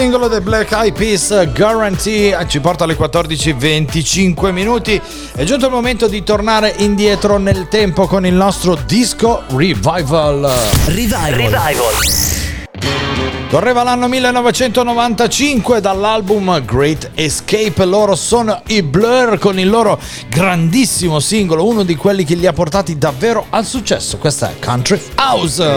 singolo 0.09 0.29
dei 0.29 0.41
Black 0.41 0.73
Eyed 0.73 0.95
Peas, 0.95 1.53
Guarantee, 1.53 2.35
eh, 2.35 2.49
ci 2.49 2.61
porta 2.61 2.85
alle 2.85 2.97
14.25 2.97 4.53
minuti. 4.53 4.99
È 5.35 5.45
giunto 5.45 5.67
il 5.67 5.73
momento 5.73 6.09
di 6.09 6.23
tornare 6.23 6.73
indietro 6.79 7.37
nel 7.37 7.69
tempo 7.69 8.07
con 8.07 8.25
il 8.25 8.33
nostro 8.33 8.79
disco 8.87 9.43
Revival. 9.49 10.51
Revival. 10.87 11.61
Correva 13.51 13.83
l'anno 13.83 14.09
1995 14.09 15.83
dall'album 15.83 16.65
Great 16.65 17.11
Escape. 17.15 17.85
Loro 17.85 18.15
sono 18.15 18.63
i 18.69 18.83
Blur 18.83 19.37
con 19.39 19.59
il 19.59 19.69
loro 19.69 20.01
grandissimo 20.31 21.21
singolo, 21.21 21.67
uno 21.67 21.83
di 21.83 21.97
quelli 21.97 22.25
che 22.25 22.35
li 22.35 22.47
ha 22.47 22.55
portati 22.55 22.97
davvero 22.97 23.45
al 23.51 23.67
successo. 23.67 24.17
Questa 24.17 24.49
è 24.49 24.59
Country 24.59 24.99
House. 25.17 25.77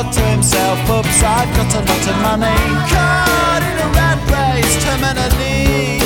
To 0.00 0.22
himself, 0.32 0.80
oops, 0.88 1.22
I've 1.22 1.46
got 1.54 1.70
a 1.76 1.80
lot 1.84 2.04
of 2.08 2.16
money. 2.24 2.56
Caught 2.88 3.62
in 3.62 3.76
a 3.84 3.88
rat 3.94 4.18
race, 4.32 4.74
terminally. 4.80 6.00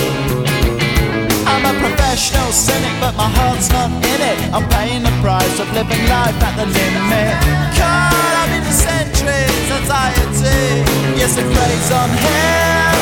I'm 1.46 1.64
a 1.64 1.72
professional 1.78 2.50
cynic, 2.50 2.90
but 3.00 3.14
my 3.14 3.30
heart's 3.30 3.70
not 3.70 3.94
in 3.94 4.20
it. 4.20 4.36
I'm 4.52 4.66
paying 4.68 5.04
the 5.06 5.14
price 5.22 5.56
of 5.62 5.70
living 5.72 6.04
life 6.10 6.36
at 6.42 6.58
the 6.58 6.66
limit. 6.66 7.38
Caught 7.78 8.34
up 8.44 8.50
in 8.50 8.66
the 8.66 8.74
centuries, 8.74 9.70
anxiety. 9.72 10.82
Yes, 11.14 11.38
it 11.38 11.46
preys 11.46 11.88
on 11.94 12.10
him. 12.10 12.98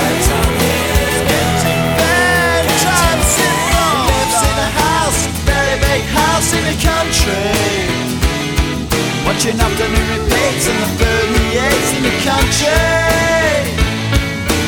Getting 1.24 1.84
bad, 1.98 2.62
trying 2.84 3.24
simple. 3.32 3.96
Lives 4.12 4.38
in 4.44 4.56
a 4.60 4.70
house, 4.76 5.20
very 5.48 5.76
big 5.80 6.04
house 6.14 6.52
in 6.52 6.62
the 6.68 6.76
country. 6.84 8.21
Watching 9.32 9.58
afternoon 9.58 10.08
repeats 10.12 10.68
and 10.68 10.78
the 10.84 10.88
food 11.00 11.28
he 11.32 11.56
eats 11.56 11.90
in 11.96 12.02
the 12.04 12.12
country. 12.20 12.68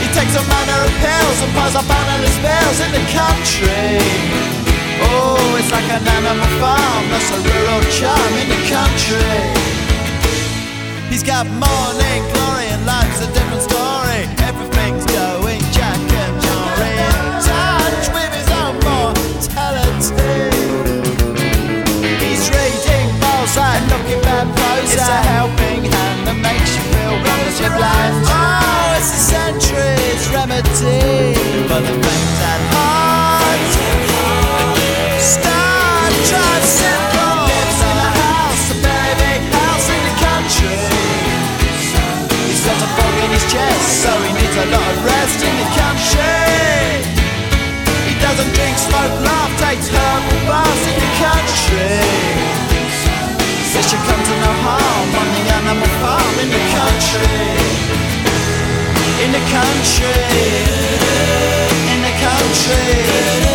He 0.01 0.09
takes 0.17 0.33
a 0.33 0.41
manner 0.41 0.81
of 0.89 0.93
pills 1.05 1.39
and 1.45 1.53
piles 1.53 1.77
up 1.77 1.85
analyst 1.85 2.41
bills 2.41 2.81
in 2.81 2.91
the 2.97 3.05
country. 3.13 4.01
Oh, 5.05 5.61
it's 5.61 5.71
like 5.71 5.85
an 5.93 6.09
animal 6.09 6.49
farm, 6.65 7.05
that's 7.13 7.29
a 7.37 7.41
rural 7.45 7.83
charm 7.93 8.33
in 8.41 8.49
the 8.49 8.63
country. 8.73 9.37
He's 11.13 11.23
got 11.23 11.45
morning 11.45 12.25
glory 12.33 12.65
and 12.73 12.87
life's 12.87 13.21
a 13.21 13.31
different 13.35 13.61
story. 13.69 13.84
In 59.25 59.33
the 59.33 59.39
country. 59.39 60.07
In 61.93 62.03
the 62.03 62.13
country. 62.21 63.54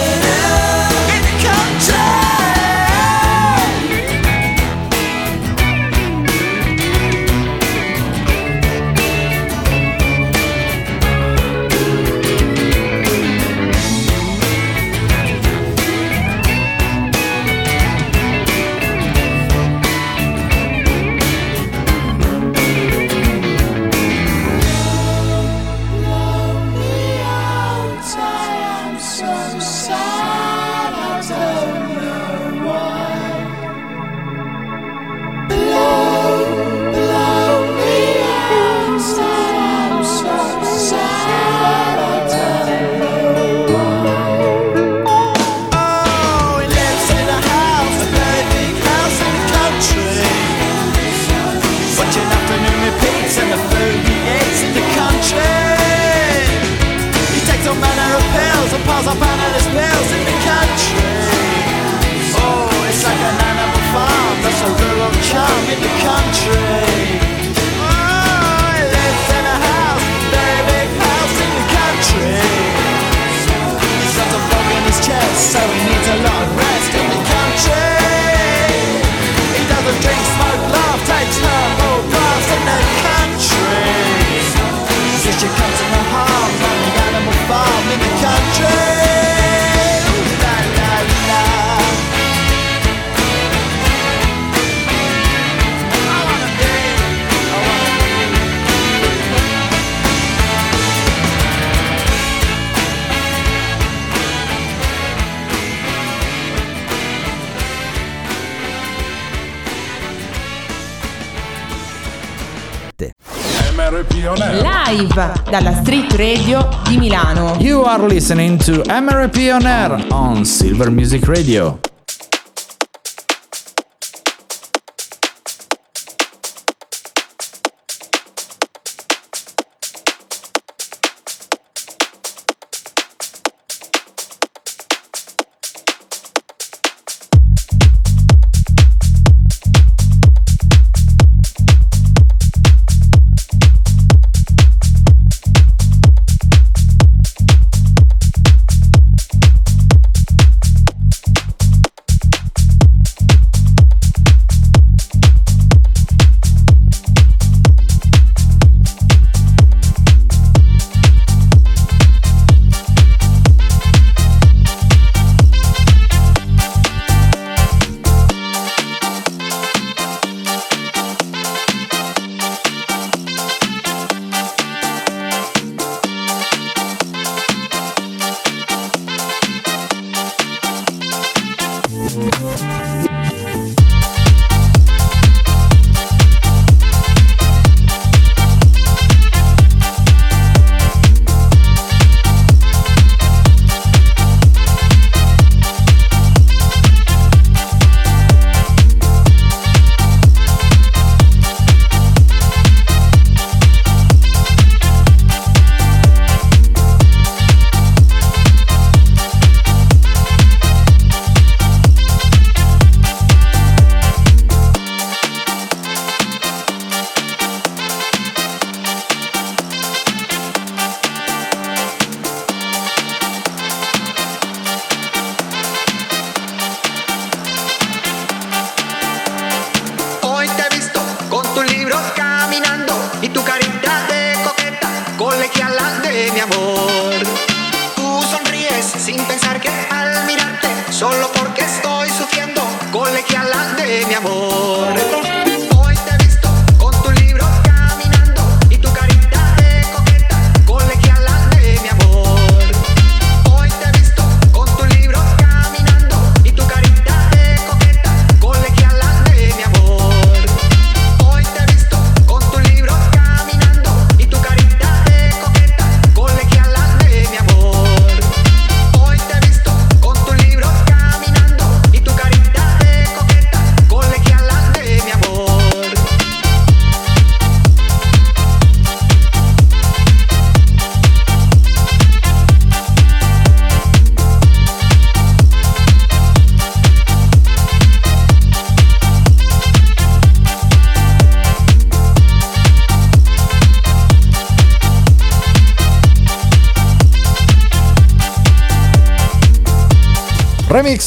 Street 115.89 116.13
Radio 116.17 116.69
di 116.87 116.97
Milano. 116.99 117.57
You 117.59 117.81
are 117.81 118.05
listening 118.05 118.59
to 118.59 118.83
MRP 118.83 119.51
On 119.51 119.65
Air 119.65 120.05
on 120.11 120.45
Silver 120.45 120.91
Music 120.91 121.25
Radio. 121.25 121.88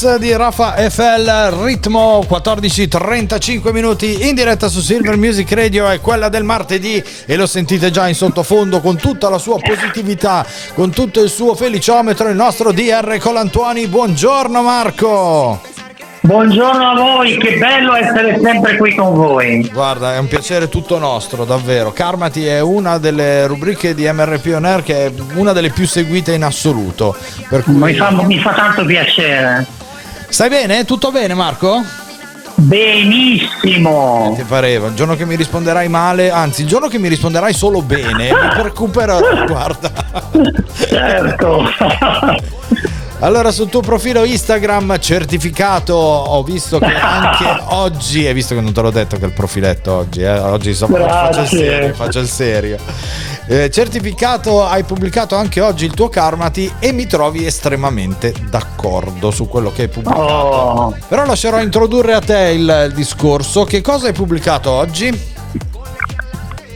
Remix 0.03 0.17
di 0.17 0.35
Rafa 0.35 0.73
FL, 0.91 1.63
ritmo 1.63 2.25
14.35 2.29 3.73
minuti 3.73 4.27
in 4.29 4.35
diretta 4.35 4.67
su 4.69 4.81
Silver 4.81 5.17
Music 5.17 5.53
Radio 5.53 5.89
è 5.89 6.01
quella 6.01 6.29
del 6.29 6.43
martedì 6.43 7.03
e 7.25 7.37
lo 7.37 7.47
sentite 7.47 7.93
già 7.93 8.09
in 8.09 8.15
sottofondo 8.15 8.81
con 8.81 8.97
tutta 8.97 9.29
la 9.29 9.39
sua 9.39 9.59
positività, 9.61 10.45
con 10.75 10.91
tutto 10.91 11.23
il 11.23 11.31
suo 11.31 11.55
feliciometro, 11.55 12.29
il 12.29 12.35
nostro 12.35 12.73
DR 12.73 13.17
Colantuani. 13.19 13.87
Buongiorno 13.87 14.63
Marco! 14.63 15.61
Buongiorno 16.25 16.91
a 16.91 16.95
voi, 16.95 17.37
che 17.37 17.57
bello 17.59 17.95
essere 17.95 18.39
sempre 18.41 18.77
qui 18.77 18.95
con 18.95 19.15
voi. 19.15 19.69
Guarda, 19.73 20.15
è 20.15 20.19
un 20.19 20.27
piacere 20.29 20.69
tutto 20.69 20.99
nostro, 20.99 21.45
davvero. 21.45 21.93
Karmati 21.93 22.47
è 22.47 22.61
una 22.61 22.99
delle 22.99 23.47
rubriche 23.47 23.95
di 23.95 24.11
MRP 24.11 24.53
On 24.55 24.65
Air 24.65 24.83
che 24.83 25.07
è 25.07 25.13
una 25.35 25.53
delle 25.53 25.71
più 25.71 25.87
seguite 25.87 26.33
in 26.33 26.45
assoluto. 26.45 27.17
Cui... 27.49 27.63
Mi 27.75 27.95
fa, 27.95 28.11
mi 28.11 28.39
fa 28.39 28.53
tanto 28.53 28.85
piacere. 28.85 29.81
Stai 30.33 30.49
bene? 30.49 30.85
Tutto 30.87 31.11
bene 31.11 31.35
Marco? 31.35 31.83
Benissimo. 32.55 34.31
Eh, 34.33 34.37
Ti 34.37 34.45
pareva, 34.45 34.87
il 34.89 34.95
giorno 34.95 35.15
che 35.15 35.27
mi 35.27 35.37
risponderai 35.37 35.89
male, 35.89 36.31
anzi 36.31 36.63
il 36.63 36.69
giorno 36.69 36.89
che 36.89 36.99
mi 36.99 37.09
risponderai 37.09 37.53
solo 37.53 37.83
bene, 37.83 38.31
mi 38.33 38.63
recupererò, 38.63 39.45
guarda. 39.45 39.91
Certo. 40.89 41.65
Allora 43.23 43.53
sul 43.53 43.69
tuo 43.69 43.83
profilo 43.83 44.25
Instagram 44.25 44.99
certificato 44.99 45.95
ho 45.95 46.43
visto 46.43 46.81
che 46.81 46.91
anche 46.99 47.45
oggi, 47.67 48.27
hai 48.27 48.35
visto 48.35 48.57
che 48.57 48.61
non 48.61 48.73
te 48.73 48.81
l'ho 48.81 48.91
detto 48.91 49.17
che 49.17 49.27
il 49.27 49.33
profiletto 49.33 49.93
oggi, 49.93 50.23
eh? 50.23 50.39
oggi 50.39 50.71
insomma 50.71 50.99
faccio 51.07 51.41
il 51.43 51.47
serio, 51.47 51.95
faccio 51.95 52.19
il 52.19 52.27
serio. 52.27 52.79
Eh, 53.47 53.71
certificato 53.71 54.65
hai 54.65 54.83
pubblicato 54.83 55.37
anche 55.37 55.61
oggi 55.61 55.85
il 55.85 55.95
tuo 55.95 56.09
Karmati 56.09 56.73
e 56.81 56.91
mi 56.91 57.07
trovi 57.07 57.47
estremamente 57.47 58.35
d'accordo 58.51 59.31
su 59.31 59.47
quello 59.47 59.71
che 59.71 59.83
hai 59.83 59.89
pubblicato. 59.89 60.23
Oh. 60.25 60.97
Però 61.07 61.25
lascerò 61.25 61.61
introdurre 61.61 62.15
a 62.15 62.21
te 62.21 62.51
il, 62.57 62.87
il 62.89 62.93
discorso. 62.93 63.63
Che 63.63 63.81
cosa 63.83 64.09
hai 64.09 64.13
pubblicato 64.13 64.69
oggi? 64.73 65.32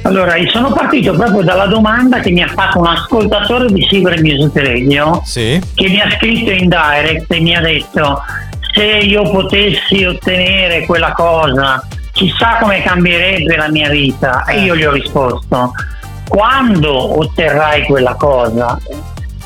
Allora, 0.06 0.36
io 0.36 0.48
sono 0.50 0.72
partito 0.72 1.12
proprio 1.14 1.42
dalla 1.42 1.66
domanda 1.66 2.20
che 2.20 2.30
mi 2.30 2.40
ha 2.40 2.46
fatto 2.46 2.78
un 2.78 2.86
ascoltatore 2.86 3.66
di 3.66 3.84
Silver 3.90 4.20
Music 4.22 4.56
Radio 4.56 5.20
Sì. 5.24 5.60
che 5.74 5.88
mi 5.88 6.00
ha 6.00 6.08
scritto 6.12 6.52
in 6.52 6.68
direct 6.68 7.32
e 7.32 7.40
mi 7.40 7.56
ha 7.56 7.60
detto 7.60 8.22
se 8.72 8.84
io 8.84 9.28
potessi 9.28 10.04
ottenere 10.04 10.86
quella 10.86 11.10
cosa, 11.12 11.84
chissà 12.12 12.58
come 12.60 12.82
cambierebbe 12.82 13.56
la 13.56 13.68
mia 13.68 13.88
vita. 13.88 14.44
E 14.44 14.60
io 14.60 14.76
gli 14.76 14.84
ho 14.84 14.92
risposto, 14.92 15.72
quando 16.28 17.18
otterrai 17.18 17.84
quella 17.84 18.14
cosa, 18.14 18.78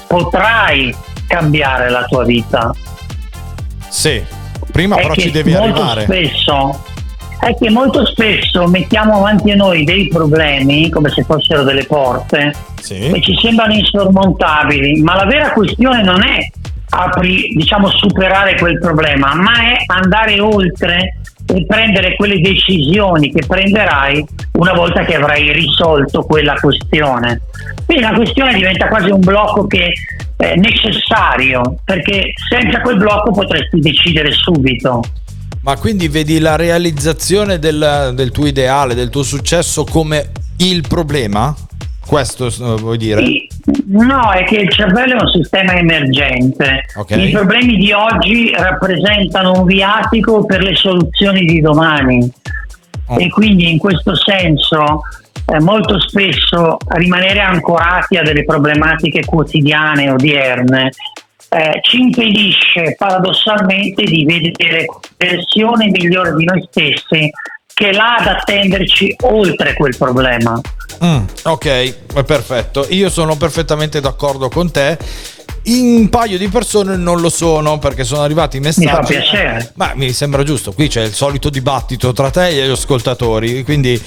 potrai 0.07 0.94
cambiare 1.27 1.88
la 1.88 2.05
tua 2.05 2.25
vita. 2.25 2.70
Sì. 3.88 4.23
Prima 4.70 4.96
È 4.96 5.03
però 5.03 5.14
ci 5.14 5.31
devi 5.31 5.53
molto 5.53 5.81
arrivare. 5.81 6.03
Spesso, 6.03 6.85
è 7.40 7.55
che 7.57 7.70
molto 7.70 8.05
spesso 8.05 8.66
mettiamo 8.66 9.16
avanti 9.16 9.50
a 9.50 9.57
noi 9.57 9.85
dei 9.85 10.09
problemi 10.09 10.90
come 10.90 11.09
se 11.09 11.22
fossero 11.24 11.62
delle 11.62 11.85
porte 11.85 12.53
Sì. 12.81 13.11
e 13.11 13.20
ci 13.22 13.35
sembrano 13.40 13.72
insormontabili, 13.72 15.00
ma 15.00 15.14
la 15.16 15.24
vera 15.24 15.53
questione 15.53 16.03
non 16.03 16.22
è 16.22 16.38
apri, 16.90 17.53
diciamo, 17.55 17.88
superare 17.88 18.57
quel 18.57 18.79
problema, 18.79 19.35
ma 19.35 19.72
è 19.72 19.76
andare 19.87 20.40
oltre 20.40 21.20
e 21.46 21.64
prendere 21.66 22.14
quelle 22.16 22.40
decisioni 22.40 23.33
che 23.33 23.44
prenderai 23.46 24.24
una 24.53 24.72
volta 24.72 25.05
che 25.05 25.14
avrai 25.16 25.53
risolto 25.53 26.22
quella 26.22 26.55
questione. 26.55 27.40
Quindi 27.87 28.05
la 28.05 28.12
questione 28.12 28.55
diventa 28.55 28.87
quasi 28.88 29.11
un 29.11 29.20
blocco 29.20 29.66
che 29.66 29.92
è 30.37 30.55
necessario, 30.57 31.76
perché 31.85 32.33
senza 32.48 32.81
quel 32.81 32.96
blocco 32.96 33.31
potresti 33.33 33.81
decidere 33.81 34.31
subito. 34.33 35.03
Ma 35.62 35.77
quindi 35.77 36.09
vedi 36.09 36.38
la 36.38 36.57
realizzazione 36.57 37.59
del, 37.59 38.12
del 38.14 38.31
tuo 38.31 38.46
ideale, 38.46 38.94
del 38.94 39.11
tuo 39.11 39.23
successo 39.23 39.85
come 39.85 40.31
il 40.59 40.85
problema? 40.88 41.55
Questo 42.07 42.46
eh, 42.46 42.81
vuoi 42.81 42.96
dire? 42.96 43.23
No, 43.87 44.33
è 44.33 44.44
che 44.44 44.57
il 44.57 44.70
cervello 44.70 45.18
è 45.18 45.23
un 45.23 45.31
sistema 45.31 45.75
emergente. 45.75 46.87
Ok. 46.96 47.11
I 47.11 47.31
problemi 47.31 47.77
di 47.77 47.92
oggi 47.92 48.53
rappresentano 48.53 49.53
un 49.53 49.66
viatico 49.66 50.46
per 50.46 50.62
le 50.62 50.75
soluzioni 50.75 51.44
di 51.44 51.61
domani. 51.61 52.29
Oh. 53.07 53.20
E 53.20 53.29
quindi 53.29 53.70
in 53.70 53.79
questo 53.79 54.14
senso 54.16 55.03
eh, 55.44 55.61
molto 55.61 56.01
spesso 56.01 56.79
rimanere 56.88 57.40
ancorati 57.40 58.16
a 58.16 58.23
delle 58.23 58.44
problematiche 58.44 59.25
quotidiane, 59.25 60.11
odierne, 60.11 60.90
eh, 61.51 61.81
ci 61.83 62.01
impedisce 62.01 62.95
paradossalmente 62.97 64.05
di 64.05 64.25
vedere 64.25 64.87
versione 65.17 65.87
migliore 65.87 66.35
di 66.37 66.45
noi 66.45 66.65
stessi 66.71 67.31
che 67.75 67.93
là 67.93 68.17
ad 68.17 68.27
attenderci 68.27 69.17
oltre 69.23 69.75
quel 69.75 69.97
problema. 69.97 70.61
Mm, 71.03 71.25
ok, 71.45 72.23
perfetto. 72.25 72.87
Io 72.91 73.09
sono 73.09 73.37
perfettamente 73.37 74.01
d'accordo 74.01 74.49
con 74.49 74.71
te. 74.71 74.99
In 75.64 75.85
un 75.85 76.09
paio 76.09 76.38
di 76.38 76.49
persone 76.49 76.96
non 76.96 77.20
lo 77.20 77.29
sono 77.29 77.79
perché 77.79 78.03
sono 78.05 78.23
arrivati 78.23 78.57
i 78.57 78.61
messaggi. 78.61 78.87
Mi 78.87 78.92
fa 78.92 79.01
piacere. 79.01 79.73
Ma 79.75 79.92
mi 79.94 80.11
sembra 80.12 80.42
giusto. 80.42 80.73
Qui 80.73 80.88
c'è 80.88 81.03
il 81.03 81.12
solito 81.12 81.51
dibattito 81.51 82.12
tra 82.12 82.31
te 82.31 82.49
e 82.49 82.66
gli 82.66 82.70
ascoltatori. 82.70 83.62
Quindi 83.62 84.01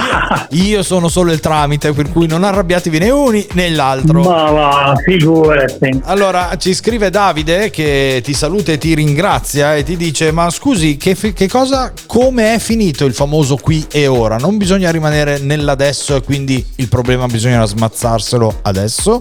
io, 0.50 0.82
sono 0.82 1.08
solo 1.08 1.32
il 1.32 1.40
tramite, 1.40 1.92
per 1.92 2.10
cui 2.10 2.26
non 2.26 2.42
arrabbiatevi 2.42 2.98
né 2.98 3.10
uni 3.10 3.46
né 3.52 3.68
l'altro. 3.70 4.22
Ma 4.22 4.50
va, 4.50 4.94
figurati. 5.04 6.00
Allora 6.04 6.56
ci 6.56 6.72
scrive 6.72 7.10
Davide 7.10 7.68
che 7.68 8.22
ti 8.24 8.32
saluta 8.32 8.72
e 8.72 8.78
ti 8.78 8.94
ringrazia 8.94 9.76
e 9.76 9.82
ti 9.82 9.96
dice: 9.96 10.32
Ma 10.32 10.48
scusi, 10.48 10.96
che, 10.96 11.14
che 11.14 11.48
cosa, 11.48 11.92
come 12.06 12.54
è 12.54 12.58
finito 12.58 13.04
il 13.04 13.12
famoso 13.12 13.56
qui 13.56 13.86
e 13.90 14.06
ora? 14.06 14.36
Non 14.36 14.56
bisogna 14.56 14.90
rimanere 14.90 15.38
nell'adesso 15.38 16.16
e 16.16 16.22
quindi 16.22 16.64
il 16.76 16.88
problema 16.88 17.26
bisogna 17.26 17.64
smazzarselo 17.64 18.60
adesso? 18.62 19.20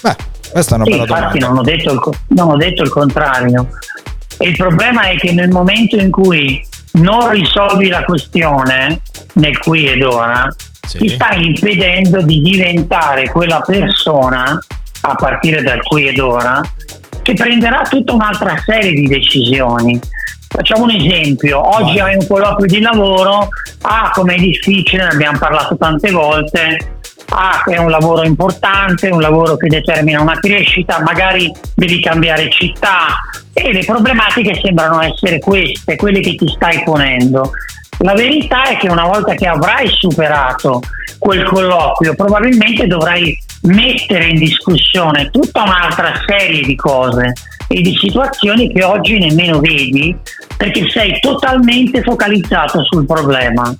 Beh, 0.00 0.16
questa 0.50 0.72
è 0.72 0.74
una 0.76 0.84
Sì, 0.84 0.90
bella 0.90 1.02
infatti 1.02 1.38
domanda. 1.38 1.46
non 1.48 1.58
ho, 1.58 1.62
detto 1.62 1.92
il, 1.92 2.00
non 2.28 2.50
ho 2.50 2.56
detto 2.56 2.82
il 2.82 2.90
contrario. 2.90 3.68
E 4.38 4.48
il 4.48 4.56
problema 4.56 5.02
è 5.08 5.16
che 5.16 5.32
nel 5.32 5.50
momento 5.50 5.96
in 5.96 6.10
cui 6.10 6.64
non 6.92 7.30
risolvi 7.30 7.88
la 7.88 8.04
questione 8.04 9.00
nel 9.34 9.58
qui 9.58 9.86
ed 9.86 10.02
ora, 10.02 10.48
ti 10.90 11.08
stai 11.08 11.46
impedendo 11.46 12.22
di 12.22 12.40
diventare 12.40 13.28
quella 13.30 13.60
persona, 13.60 14.58
a 15.02 15.14
partire 15.14 15.62
dal 15.62 15.82
qui 15.82 16.08
ed 16.08 16.18
ora, 16.18 16.60
che 17.22 17.34
prenderà 17.34 17.82
tutta 17.82 18.12
un'altra 18.14 18.56
serie 18.64 18.92
di 18.92 19.06
decisioni. 19.06 19.98
Facciamo 20.48 20.84
un 20.84 20.90
esempio, 20.92 21.60
oggi 21.76 22.00
hai 22.00 22.14
un 22.16 22.26
colloquio 22.26 22.66
di 22.66 22.80
lavoro, 22.80 23.48
ah 23.82 24.10
com'è 24.14 24.36
difficile, 24.36 25.02
ne 25.02 25.10
abbiamo 25.10 25.38
parlato 25.38 25.76
tante 25.76 26.10
volte, 26.10 27.00
ah 27.30 27.62
è 27.64 27.76
un 27.78 27.90
lavoro 27.90 28.24
importante, 28.24 29.08
un 29.08 29.20
lavoro 29.20 29.56
che 29.56 29.68
determina 29.68 30.20
una 30.20 30.38
crescita, 30.38 31.00
magari 31.02 31.52
devi 31.74 32.00
cambiare 32.00 32.50
città 32.50 33.20
e 33.52 33.72
le 33.72 33.84
problematiche 33.84 34.58
sembrano 34.62 35.02
essere 35.02 35.38
queste, 35.38 35.96
quelle 35.96 36.20
che 36.20 36.34
ti 36.34 36.48
stai 36.48 36.82
ponendo. 36.84 37.52
La 37.98 38.14
verità 38.14 38.64
è 38.64 38.76
che 38.76 38.88
una 38.88 39.06
volta 39.06 39.34
che 39.34 39.46
avrai 39.46 39.88
superato 39.88 40.80
quel 41.18 41.44
colloquio, 41.44 42.14
probabilmente 42.14 42.86
dovrai 42.86 43.36
mettere 43.62 44.26
in 44.26 44.38
discussione 44.38 45.30
tutta 45.30 45.64
un'altra 45.64 46.12
serie 46.24 46.62
di 46.62 46.76
cose 46.76 47.32
e 47.66 47.80
di 47.80 47.94
situazioni 47.98 48.72
che 48.72 48.84
oggi 48.84 49.18
nemmeno 49.18 49.58
vedi 49.58 50.16
perché 50.56 50.88
sei 50.88 51.18
totalmente 51.20 52.02
focalizzato 52.02 52.84
sul 52.84 53.04
problema. 53.04 53.74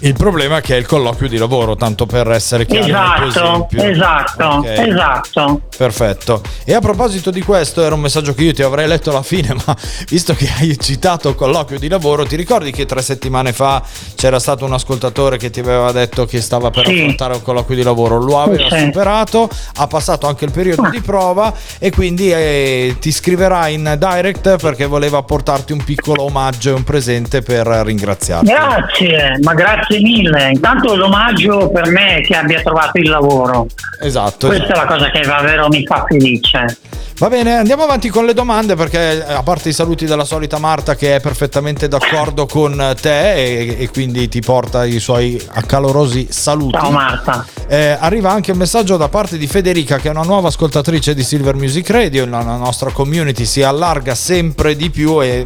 Il 0.00 0.14
problema 0.14 0.58
è 0.58 0.60
che 0.60 0.74
è 0.74 0.78
il 0.78 0.86
colloquio 0.86 1.28
di 1.28 1.36
lavoro, 1.38 1.74
tanto 1.74 2.06
per 2.06 2.30
essere 2.30 2.66
chiari 2.66 2.90
tuo 2.92 3.68
Esatto, 3.68 3.68
esatto, 3.72 4.44
Ok. 4.46 4.64
esatto. 4.66 5.60
Perfetto. 5.76 6.42
E 6.64 6.72
a 6.74 6.80
proposito 6.80 7.30
di 7.30 7.42
questo, 7.42 7.82
era 7.82 7.94
un 7.94 8.00
messaggio 8.00 8.32
che 8.32 8.44
io 8.44 8.52
ti 8.52 8.62
avrei 8.62 8.86
letto 8.86 9.10
alla 9.10 9.22
fine, 9.22 9.54
ma 9.66 9.76
visto 10.08 10.34
che 10.34 10.48
hai 10.58 10.78
citato 10.78 11.34
colloquio 11.34 11.78
di 11.80 11.88
lavoro, 11.88 12.24
ti 12.24 12.36
ricordi 12.36 12.70
che 12.70 12.86
tre 12.86 13.02
settimane 13.02 13.52
fa 13.52 13.82
c'era 14.14 14.38
stato 14.38 14.64
un 14.64 14.72
ascoltatore 14.72 15.36
che 15.36 15.50
ti 15.50 15.58
aveva 15.60 15.90
detto 15.90 16.26
che 16.26 16.40
stava 16.40 16.70
per 16.70 16.86
Sì. 16.86 16.92
affrontare 16.92 17.34
un 17.34 17.42
colloquio 17.42 17.76
di 17.76 17.82
lavoro? 17.82 18.18
Lo 18.20 18.40
aveva 18.40 18.68
Sì. 18.70 18.78
superato, 18.84 19.48
ha 19.76 19.86
passato 19.88 20.26
anche 20.28 20.44
il 20.44 20.52
periodo 20.52 20.88
di 20.90 21.00
prova 21.00 21.52
e 21.78 21.90
quindi 21.90 22.30
eh, 22.30 22.96
ti 23.00 23.10
scriverà 23.10 23.66
in 23.66 23.96
direct 23.98 24.56
perché 24.58 24.86
voleva 24.86 25.22
portarti 25.22 25.72
un 25.72 25.82
piccolo 25.82 26.22
omaggio 26.22 26.70
e 26.70 26.72
un 26.74 26.84
presente 26.84 27.42
per 27.42 27.66
ringraziarti. 27.66 28.46
Grazie, 28.46 29.38
ma 29.42 29.54
grazie 29.54 29.86
mille. 29.96 30.50
Intanto 30.50 30.94
l'omaggio 30.94 31.70
per 31.70 31.88
me 31.88 32.20
che 32.20 32.34
abbia 32.34 32.60
trovato 32.60 32.98
il 32.98 33.08
lavoro. 33.08 33.66
Esatto. 34.00 34.48
Questa 34.48 34.74
è 34.74 34.76
la 34.76 34.86
cosa 34.86 35.10
che 35.10 35.20
davvero 35.20 35.68
mi 35.68 35.84
fa 35.86 36.04
felice. 36.06 36.78
Va 37.18 37.28
bene, 37.28 37.56
andiamo 37.56 37.82
avanti 37.82 38.10
con 38.10 38.24
le 38.26 38.32
domande 38.32 38.76
perché 38.76 39.24
a 39.26 39.42
parte 39.42 39.70
i 39.70 39.72
saluti 39.72 40.04
della 40.04 40.22
solita 40.22 40.58
Marta 40.58 40.94
che 40.94 41.16
è 41.16 41.20
perfettamente 41.20 41.88
d'accordo 41.88 42.46
con 42.46 42.94
te 43.00 43.34
e, 43.34 43.76
e 43.76 43.90
quindi 43.90 44.28
ti 44.28 44.40
porta 44.40 44.84
i 44.84 45.00
suoi 45.00 45.40
accalorosi 45.54 46.28
saluti. 46.30 46.78
Ciao 46.78 46.92
Marta. 46.92 47.44
Eh, 47.66 47.96
arriva 47.98 48.30
anche 48.30 48.52
un 48.52 48.58
messaggio 48.58 48.96
da 48.96 49.08
parte 49.08 49.36
di 49.36 49.48
Federica 49.48 49.96
che 49.96 50.06
è 50.06 50.10
una 50.12 50.22
nuova 50.22 50.46
ascoltatrice 50.46 51.12
di 51.12 51.24
Silver 51.24 51.56
Music 51.56 51.90
Radio, 51.90 52.24
la, 52.24 52.40
la 52.40 52.56
nostra 52.56 52.92
community 52.92 53.44
si 53.44 53.64
allarga 53.64 54.14
sempre 54.14 54.76
di 54.76 54.88
più 54.88 55.20
e 55.20 55.44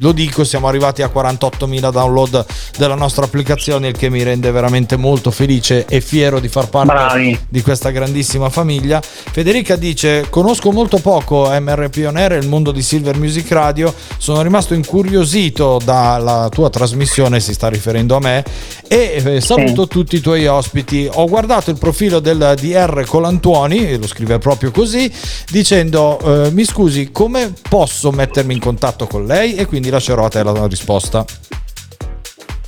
lo 0.00 0.12
dico, 0.12 0.44
siamo 0.44 0.68
arrivati 0.68 1.02
a 1.02 1.10
48.000 1.12 1.90
download 1.90 2.46
della 2.76 2.94
nostra 2.94 3.24
applicazione, 3.24 3.88
il 3.88 3.96
che 3.96 4.08
mi 4.08 4.22
rende 4.22 4.50
veramente 4.50 4.96
molto 4.96 5.30
felice 5.30 5.86
e 5.86 6.00
fiero 6.00 6.40
di 6.40 6.48
far 6.48 6.68
parte 6.68 6.92
Bravi. 6.92 7.38
di 7.48 7.62
questa 7.62 7.90
grandissima 7.90 8.48
famiglia. 8.48 9.00
Federica 9.02 9.76
dice: 9.76 10.26
Conosco 10.30 10.70
molto 10.70 10.98
poco 10.98 11.48
MRP 11.48 12.04
On 12.06 12.16
Air 12.16 12.32
e 12.32 12.36
il 12.38 12.48
mondo 12.48 12.70
di 12.70 12.82
Silver 12.82 13.18
Music 13.18 13.50
Radio. 13.50 13.92
Sono 14.18 14.42
rimasto 14.42 14.74
incuriosito 14.74 15.80
dalla 15.84 16.48
tua 16.50 16.70
trasmissione, 16.70 17.40
si 17.40 17.52
sta 17.52 17.68
riferendo 17.68 18.16
a 18.16 18.20
me. 18.20 18.44
E 18.86 19.22
eh, 19.24 19.40
saluto 19.40 19.88
tutti 19.88 20.16
i 20.16 20.20
tuoi 20.20 20.46
ospiti. 20.46 21.08
Ho 21.12 21.26
guardato 21.26 21.70
il 21.70 21.78
profilo 21.78 22.20
del 22.20 22.54
DR 22.58 23.04
Colantuoni, 23.04 23.88
e 23.88 23.98
lo 23.98 24.06
scrive 24.06 24.38
proprio 24.38 24.70
così, 24.70 25.10
dicendo: 25.50 26.18
eh, 26.46 26.50
Mi 26.50 26.64
scusi, 26.64 27.10
come 27.10 27.52
posso 27.68 28.12
mettermi 28.12 28.54
in 28.54 28.60
contatto 28.60 29.06
con 29.06 29.26
lei? 29.26 29.56
E 29.56 29.66
quindi 29.66 29.87
lascerò 29.90 30.24
a 30.24 30.28
te 30.28 30.42
la 30.42 30.66
risposta. 30.66 31.24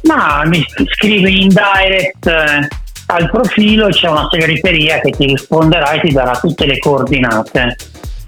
Ma 0.03 0.45
mi 0.45 0.65
scrivi 0.95 1.43
in 1.43 1.49
direct 1.49 2.27
eh, 2.27 2.69
al 3.07 3.31
profilo, 3.31 3.89
c'è 3.89 4.09
una 4.09 4.29
segreteria 4.31 5.01
che 5.01 5.11
ti 5.11 5.27
risponderà 5.27 5.93
e 5.93 6.01
ti 6.01 6.13
darà 6.13 6.39
tutte 6.39 6.67
le 6.67 6.79
coordinate. 6.79 7.77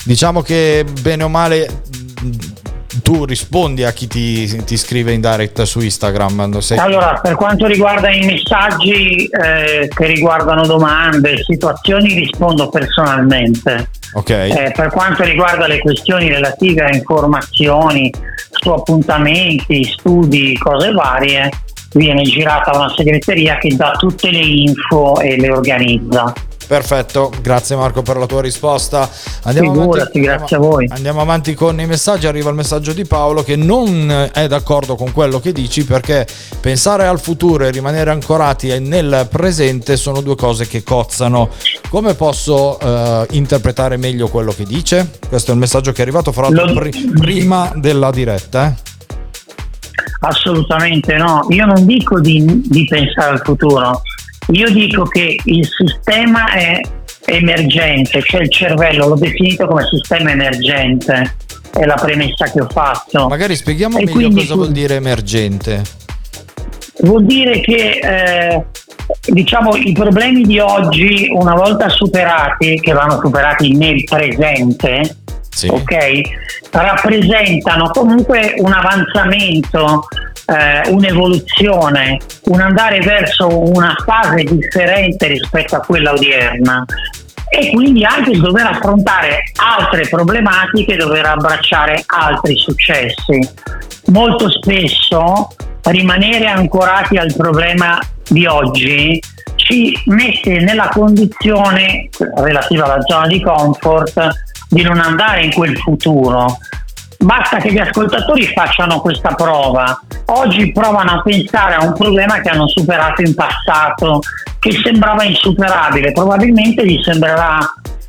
Diciamo 0.05 0.43
che 0.43 0.85
bene 1.01 1.23
o 1.23 1.29
male 1.29 1.83
tu 3.03 3.25
rispondi 3.25 3.85
a 3.85 3.93
chi 3.93 4.07
ti, 4.07 4.65
ti 4.65 4.77
scrive 4.77 5.13
in 5.13 5.21
direct 5.21 5.63
su 5.63 5.81
Instagram. 5.81 6.59
sei- 6.59 6.79
Allora, 6.79 7.19
per 7.23 7.35
quanto 7.37 7.67
riguarda 7.67 8.11
i 8.11 8.25
messaggi 8.25 9.25
eh, 9.27 9.89
che 9.89 10.07
riguardano 10.07 10.67
domande, 10.67 11.43
situazioni, 11.43 12.13
rispondo 12.15 12.69
personalmente. 12.69 13.89
Ok. 14.15 14.31
Eh, 14.31 14.73
per 14.77 14.91
quanto 14.91 15.23
riguarda 15.23 15.67
le 15.67 15.79
questioni 15.79 16.29
relative 16.29 16.85
a 16.85 16.95
informazioni 16.95 18.11
su 18.51 18.69
appuntamenti, 18.71 19.85
studi, 19.85 20.57
cose 20.59 20.91
varie, 20.93 21.49
viene 21.95 22.23
girata 22.23 22.77
una 22.77 22.93
segreteria 22.95 23.59
che 23.59 23.75
dà 23.75 23.93
tutte 23.93 24.31
le 24.31 24.39
info 24.39 25.19
e 25.21 25.39
le 25.39 25.51
organizza. 25.51 26.33
Perfetto, 26.73 27.31
grazie 27.43 27.77
Marco 27.77 28.01
per 28.01 28.17
la 28.17 28.25
tua 28.25 28.41
risposta. 28.41 29.07
Andiamo 29.43 29.73
Figurati, 29.73 30.21
grazie 30.21 30.57
a 30.57 30.59
voi. 30.59 30.89
Andiamo 30.89 31.21
avanti 31.21 31.53
con 31.53 31.79
i 31.79 31.85
messaggi. 31.85 32.27
Arriva 32.27 32.49
il 32.49 32.57
messaggio 32.57 32.95
di 32.95 33.05
Paolo 33.05 33.43
che 33.43 33.57
non 33.57 34.31
è 34.33 34.47
d'accordo 34.47 34.95
con 34.95 35.13
quello 35.13 35.39
che 35.39 35.53
dici 35.53 35.85
perché 35.85 36.27
pensare 36.63 37.05
al 37.05 37.21
futuro 37.21 37.67
e 37.67 37.71
rimanere 37.71 38.11
ancorati 38.11 38.79
nel 38.81 39.29
presente 39.31 39.99
sono 39.99 40.23
due 40.23 40.35
cose 40.35 40.67
che 40.67 40.83
cozzano. 40.83 41.51
Come 41.91 42.15
posso 42.15 42.79
eh, 42.81 43.27
interpretare 43.33 43.99
meglio 43.99 44.29
quello 44.29 44.53
che 44.53 44.65
dice? 44.65 45.11
Questo 45.29 45.51
è 45.51 45.53
il 45.53 45.61
messaggio 45.61 45.93
che 45.93 45.99
è 45.99 46.03
arrivato 46.03 46.33
fra 46.33 46.49
l'altro 46.49 46.81
pri- 46.81 47.13
prima 47.21 47.71
della 47.75 48.11
diretta. 48.11 48.69
eh. 48.69 48.91
Assolutamente 50.21 51.17
no, 51.17 51.45
io 51.51 51.67
non 51.67 51.85
dico 51.85 52.19
di, 52.19 52.63
di 52.65 52.87
pensare 52.87 53.33
al 53.33 53.43
futuro, 53.45 54.01
io 54.49 54.71
dico 54.71 55.05
che 55.05 55.39
il 55.45 55.67
sistema 55.67 56.53
è 56.53 56.81
emergente, 57.27 58.23
cioè 58.23 58.43
il 58.43 58.51
cervello 58.51 59.09
l'ho 59.09 59.15
definito 59.17 59.67
come 59.67 59.85
sistema 59.89 60.33
emergente, 60.33 61.37
è 61.73 61.85
la 61.85 61.95
premessa 61.95 62.51
che 62.51 62.61
ho 62.61 62.69
fatto. 62.69 63.29
Magari 63.29 63.57
spieghiamo 63.57 63.99
E 63.99 64.05
meglio 64.05 64.13
quindi 64.15 64.41
cosa 64.41 64.55
vuol 64.55 64.73
dire 64.73 64.97
emergente. 64.97 65.83
Vuol 67.01 67.25
dire 67.25 67.61
che 67.61 67.99
eh, 68.03 68.65
diciamo 69.27 69.77
i 69.77 69.93
problemi 69.93 70.43
di 70.43 70.59
oggi, 70.59 71.29
una 71.33 71.55
volta 71.55 71.89
superati, 71.89 72.81
che 72.81 72.93
vanno 72.93 73.21
superati 73.23 73.75
nel 73.75 74.05
presente, 74.05 75.17
ok, 75.67 76.21
rappresentano 76.71 77.91
comunque 77.91 78.55
un 78.59 78.73
avanzamento, 78.73 80.07
eh, 80.47 80.91
un'evoluzione, 80.91 82.19
un 82.45 82.61
andare 82.61 83.01
verso 83.01 83.49
una 83.49 83.95
fase 84.05 84.45
differente 84.45 85.27
rispetto 85.29 85.77
a 85.77 85.81
quella 85.81 86.13
odierna. 86.13 86.85
E 87.49 87.71
quindi 87.71 88.03
anche 88.05 88.33
dover 88.39 88.67
affrontare 88.67 89.43
altre 89.57 90.09
problematiche, 90.09 90.97
dover 90.97 91.27
abbracciare 91.27 92.03
altri 92.07 92.57
successi. 92.57 93.47
Molto 94.07 94.51
spesso 94.51 95.49
rimanere 95.83 96.47
ancorati 96.47 97.19
al 97.19 97.33
problema 97.37 97.99
di 98.29 98.47
oggi 98.47 99.21
ci 99.57 99.93
mette 100.07 100.61
nella 100.61 100.89
condizione 100.89 102.09
relativa 102.37 102.85
alla 102.85 103.03
zona 103.03 103.27
di 103.27 103.43
comfort 103.43 104.29
di 104.69 104.83
non 104.83 104.99
andare 104.99 105.45
in 105.45 105.53
quel 105.53 105.77
futuro. 105.77 106.59
Basta 107.23 107.59
che 107.59 107.73
gli 107.73 107.79
ascoltatori 107.79 108.47
facciano 108.47 109.01
questa 109.01 109.35
prova. 109.35 110.01
Oggi 110.27 110.73
provano 110.73 111.13
a 111.13 111.23
pensare 111.23 111.75
a 111.75 111.85
un 111.85 111.93
problema 111.93 112.41
che 112.41 112.49
hanno 112.49 112.67
superato 112.69 113.23
in 113.23 113.35
passato, 113.35 114.21
che 114.59 114.73
sembrava 114.83 115.23
insuperabile, 115.23 116.13
probabilmente 116.13 116.85
gli 116.85 117.01
sembrerà 117.03 117.59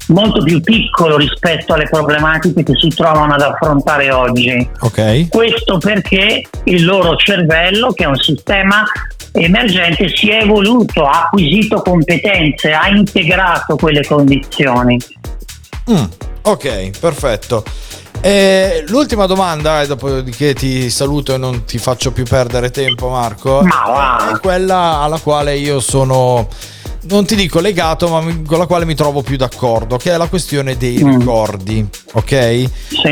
molto 0.08 0.44
più 0.44 0.62
piccolo 0.62 1.18
rispetto 1.18 1.74
alle 1.74 1.88
problematiche 1.88 2.64
che 2.64 2.74
si 2.76 2.90
trovano 2.90 3.36
ad 3.36 3.42
affrontare 3.42 4.12
oggi. 4.12 4.68
Ok. 4.80 5.30
Questo 5.30 5.78
perché 5.78 6.42
il 6.66 6.84
loro 6.84 7.16
cervello, 7.16 7.94
che 7.94 8.04
è 8.04 8.08
un 8.08 8.18
sistema 8.18 8.84
emergente, 9.32 10.10
si 10.10 10.30
è 10.30 10.42
evoluto, 10.42 11.04
ha 11.06 11.26
acquisito 11.26 11.82
competenze, 11.82 12.74
ha 12.74 12.88
integrato 12.90 13.76
quelle 13.76 14.04
condizioni. 14.06 14.98
Mm, 15.92 16.04
ok, 16.42 17.00
perfetto. 17.00 17.64
E 18.26 18.86
l'ultima 18.88 19.26
domanda, 19.26 19.82
e 19.82 19.88
dopodiché 19.88 20.54
ti 20.54 20.90
saluto 20.90 21.34
e 21.34 21.38
non 21.38 21.66
ti 21.66 21.78
faccio 21.78 22.14
più 22.14 22.24
perdere 22.24 22.72
tempo, 22.72 23.10
Marco. 23.10 23.62
Ma. 23.64 24.32
È 24.34 24.40
quella 24.40 25.00
alla 25.02 25.20
quale 25.20 25.58
io 25.58 25.82
sono. 25.82 26.48
Non 27.10 27.26
ti 27.26 27.36
dico 27.36 27.60
legato, 27.60 28.08
ma 28.08 28.24
con 28.46 28.58
la 28.60 28.66
quale 28.66 28.86
mi 28.86 28.96
trovo 28.96 29.22
più 29.24 29.36
d'accordo, 29.36 29.98
che 29.98 30.14
è 30.14 30.18
la 30.18 30.28
questione 30.28 30.78
dei 30.78 31.04
Mm. 31.04 31.20
ricordi, 31.20 31.86
ok? 32.14 32.64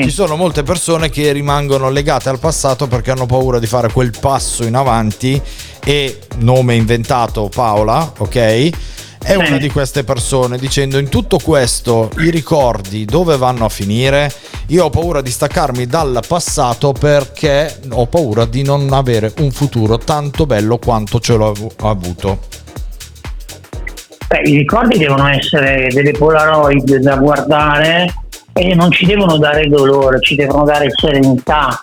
Ci 0.04 0.10
sono 0.10 0.38
molte 0.38 0.64
persone 0.64 1.10
che 1.10 1.34
rimangono 1.34 1.90
legate 1.90 2.30
al 2.30 2.40
passato 2.40 2.88
perché 2.88 3.12
hanno 3.12 3.26
paura 3.26 3.60
di 3.60 3.68
fare 3.68 3.92
quel 3.92 4.14
passo 4.18 4.64
in 4.64 4.76
avanti 4.76 5.42
e 5.84 6.20
nome 6.38 6.76
inventato 6.76 7.50
Paola, 7.54 8.14
ok? 8.18 8.70
È 9.24 9.36
una 9.36 9.58
di 9.58 9.70
queste 9.70 10.04
persone 10.04 10.58
dicendo 10.58 10.98
in 10.98 11.08
tutto 11.08 11.38
questo 11.38 12.10
i 12.18 12.32
ricordi 12.32 13.06
dove 13.06 13.38
vanno 13.38 13.66
a 13.66 13.70
finire? 13.70 14.32
Io 14.68 14.86
ho 14.86 14.90
paura 14.90 15.22
di 15.22 15.30
staccarmi 15.30 15.86
dal 15.86 16.22
passato 16.28 16.92
perché 16.92 17.80
ho 17.92 18.08
paura 18.08 18.46
di 18.46 18.64
non 18.64 18.92
avere 18.92 19.32
un 19.38 19.52
futuro 19.52 20.00
tanto 20.00 20.48
bello 20.48 20.80
quanto 20.80 21.20
ce 21.20 21.36
l'ho 21.36 21.50
avu- 21.50 21.74
avuto. 21.82 22.40
Beh, 24.28 24.42
I 24.42 24.58
ricordi 24.58 24.98
devono 24.98 25.28
essere 25.28 25.88
delle 25.92 26.12
polaroid 26.12 26.96
da 26.96 27.16
guardare 27.18 28.12
e 28.54 28.74
non 28.74 28.92
ci 28.92 29.06
devono 29.06 29.38
dare 29.38 29.68
dolore, 29.70 30.20
ci 30.20 30.36
devono 30.36 30.64
dare 30.64 30.90
serenità, 30.96 31.80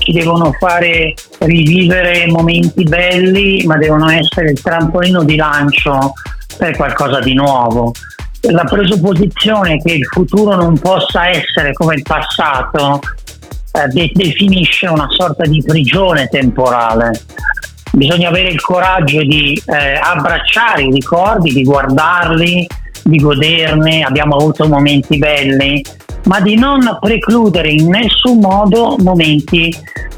ci 0.00 0.12
devono 0.12 0.52
fare 0.58 1.14
rivivere 1.38 2.26
momenti 2.26 2.82
belli, 2.82 3.64
ma 3.64 3.76
devono 3.76 4.10
essere 4.10 4.50
il 4.50 4.60
trampolino 4.60 5.22
di 5.22 5.36
lancio 5.36 6.12
per 6.56 6.76
qualcosa 6.76 7.20
di 7.20 7.34
nuovo. 7.34 7.92
La 8.50 8.64
presupposizione 8.64 9.78
che 9.78 9.92
il 9.92 10.04
futuro 10.04 10.54
non 10.54 10.78
possa 10.78 11.28
essere 11.28 11.72
come 11.72 11.94
il 11.94 12.02
passato 12.02 13.00
eh, 13.72 13.88
de- 13.88 14.10
definisce 14.12 14.86
una 14.86 15.06
sorta 15.08 15.44
di 15.44 15.62
prigione 15.64 16.28
temporale. 16.28 17.22
Bisogna 17.92 18.28
avere 18.28 18.48
il 18.48 18.60
coraggio 18.60 19.22
di 19.22 19.60
eh, 19.66 19.98
abbracciare 20.00 20.82
i 20.82 20.90
ricordi, 20.90 21.52
di 21.52 21.62
guardarli, 21.62 22.66
di 23.04 23.16
goderne, 23.18 24.02
abbiamo 24.02 24.36
avuto 24.36 24.66
momenti 24.66 25.18
belli, 25.18 25.82
ma 26.24 26.40
di 26.40 26.56
non 26.56 26.98
precludere 27.00 27.70
in 27.70 27.88
nessun 27.88 28.38
modo 28.38 28.96
momenti 28.98 29.74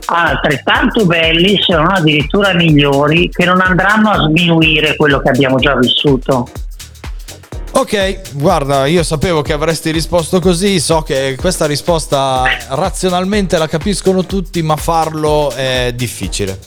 altrettanto 0.07 1.04
belli, 1.04 1.59
se 1.61 1.74
non 1.74 1.90
addirittura 1.90 2.54
migliori, 2.54 3.28
che 3.28 3.44
non 3.44 3.61
andranno 3.61 4.11
a 4.11 4.18
sminuire 4.28 4.94
quello 4.96 5.20
che 5.20 5.30
abbiamo 5.30 5.59
già 5.59 5.74
vissuto. 5.74 6.48
Ok, 7.72 8.32
guarda, 8.34 8.86
io 8.86 9.02
sapevo 9.02 9.42
che 9.42 9.52
avresti 9.52 9.90
risposto 9.90 10.40
così, 10.40 10.80
so 10.80 11.02
che 11.02 11.36
questa 11.38 11.66
risposta 11.66 12.44
razionalmente 12.68 13.59
la 13.59 13.68
capiscono 13.68 14.24
tutti, 14.24 14.62
ma 14.62 14.76
farlo 14.76 15.50
è 15.50 15.92
difficile. 15.94 16.59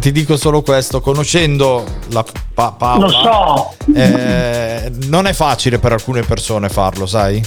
Ti 0.00 0.10
dico 0.10 0.36
solo 0.36 0.62
questo, 0.62 1.00
conoscendo 1.00 1.84
la 2.08 2.24
pa- 2.52 2.74
Paola, 2.76 3.06
Lo 3.06 3.10
so. 3.12 3.74
eh, 3.94 4.90
non 5.06 5.26
è 5.26 5.32
facile 5.34 5.78
per 5.78 5.92
alcune 5.92 6.22
persone 6.22 6.68
farlo, 6.68 7.06
sai? 7.06 7.40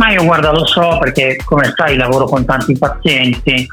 Ma 0.00 0.12
io 0.12 0.24
guarda 0.24 0.50
lo 0.50 0.64
so 0.64 0.96
perché 0.98 1.36
come 1.44 1.74
sai 1.76 1.98
lavoro 1.98 2.24
con 2.24 2.46
tanti 2.46 2.76
pazienti, 2.76 3.68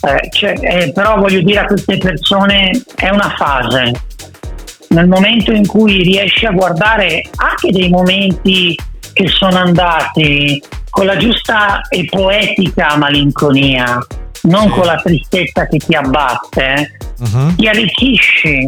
Eh, 0.00 0.28
cioè, 0.30 0.54
eh, 0.60 0.92
però 0.92 1.18
voglio 1.18 1.40
dire 1.40 1.60
a 1.60 1.66
queste 1.66 1.98
persone 1.98 2.70
è 2.96 3.08
una 3.10 3.32
fase. 3.36 3.92
Nel 4.88 5.06
momento 5.06 5.52
in 5.52 5.66
cui 5.66 6.02
riesci 6.02 6.46
a 6.46 6.50
guardare 6.50 7.22
anche 7.36 7.70
dei 7.70 7.88
momenti 7.90 8.76
che 9.12 9.28
sono 9.28 9.56
andati 9.56 10.60
con 10.90 11.06
la 11.06 11.16
giusta 11.16 11.80
e 11.88 12.06
poetica 12.10 12.96
malinconia, 12.96 13.98
non 14.42 14.68
con 14.70 14.84
la 14.84 14.96
tristezza 14.96 15.66
che 15.68 15.78
ti 15.78 15.94
abbatte, 15.94 16.96
ti 17.56 17.68
arricchisci 17.68 18.66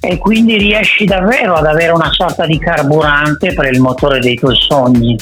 e 0.00 0.18
quindi 0.18 0.58
riesci 0.58 1.04
davvero 1.06 1.54
ad 1.54 1.66
avere 1.66 1.90
una 1.92 2.10
sorta 2.12 2.46
di 2.46 2.58
carburante 2.58 3.52
per 3.54 3.72
il 3.72 3.80
motore 3.80 4.20
dei 4.20 4.36
tuoi 4.36 4.56
sogni. 4.56 5.16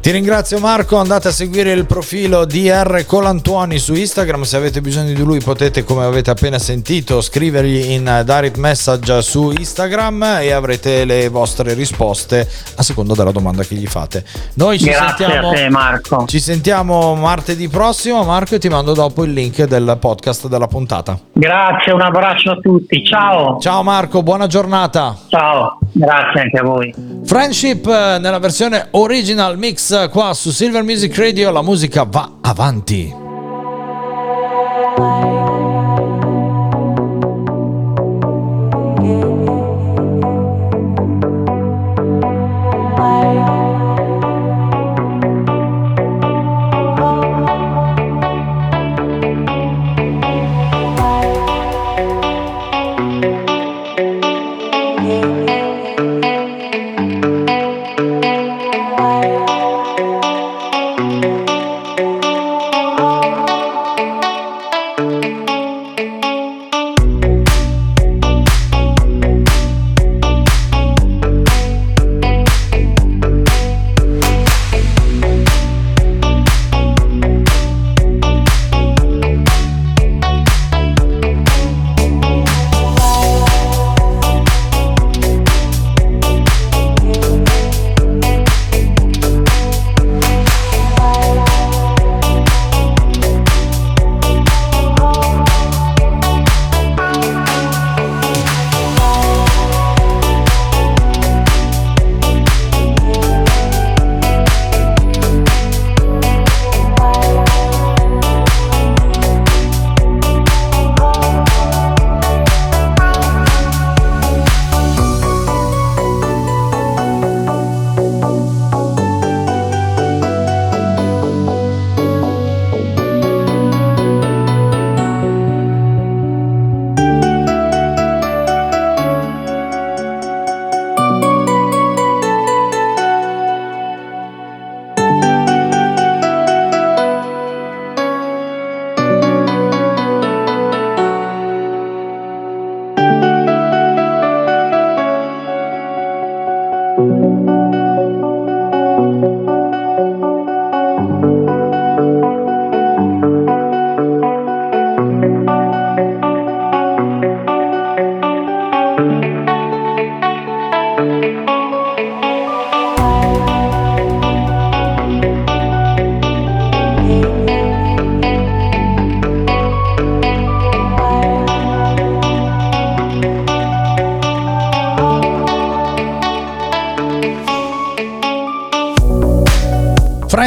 Ti 0.00 0.12
ringrazio 0.12 0.58
Marco, 0.60 0.96
andate 0.96 1.28
a 1.28 1.30
seguire 1.30 1.72
il 1.72 1.84
profilo 1.84 2.46
DR 2.46 3.04
Colantuoni 3.04 3.78
su 3.78 3.92
Instagram, 3.92 4.44
se 4.44 4.56
avete 4.56 4.80
bisogno 4.80 5.12
di 5.12 5.22
lui 5.22 5.40
potete 5.40 5.84
come 5.84 6.04
avete 6.04 6.30
appena 6.30 6.58
sentito 6.58 7.20
scrivergli 7.20 7.90
in 7.90 8.22
direct 8.24 8.56
message 8.56 9.20
su 9.20 9.50
Instagram 9.50 10.38
e 10.40 10.52
avrete 10.52 11.04
le 11.04 11.28
vostre 11.28 11.74
risposte 11.74 12.48
a 12.76 12.82
seconda 12.82 13.12
della 13.12 13.30
domanda 13.30 13.62
che 13.62 13.74
gli 13.74 13.86
fate. 13.86 14.24
Noi 14.54 14.78
ci 14.78 14.86
Grazie 14.86 15.26
sentiamo 15.26 15.50
a 15.50 15.52
te 15.52 15.68
Marco. 15.68 16.24
Ci 16.26 16.40
sentiamo 16.40 17.14
martedì 17.14 17.68
prossimo 17.68 18.24
Marco 18.24 18.54
e 18.54 18.58
ti 18.58 18.70
mando 18.70 18.94
dopo 18.94 19.22
il 19.24 19.34
link 19.34 19.64
del 19.64 19.98
podcast 20.00 20.48
della 20.48 20.66
puntata. 20.66 21.18
Grazie, 21.34 21.92
un 21.92 22.00
abbraccio 22.00 22.52
a 22.52 22.56
tutti, 22.56 23.04
ciao. 23.04 23.58
Ciao 23.58 23.82
Marco, 23.82 24.22
buona 24.22 24.46
giornata. 24.46 25.14
Ciao, 25.28 25.78
grazie 25.92 26.40
anche 26.40 26.56
a 26.56 26.62
voi. 26.62 26.94
Friendship 27.22 27.86
eh, 27.86 28.16
nella 28.18 28.38
versione 28.38 28.88
original 28.92 29.58
mix 29.58 29.88
eh, 29.92 30.08
qua 30.08 30.34
su 30.34 30.50
Silver 30.50 30.82
Music 30.82 31.16
Radio, 31.16 31.50
la 31.50 31.62
musica 31.62 32.04
va 32.04 32.38
avanti. 32.40 33.14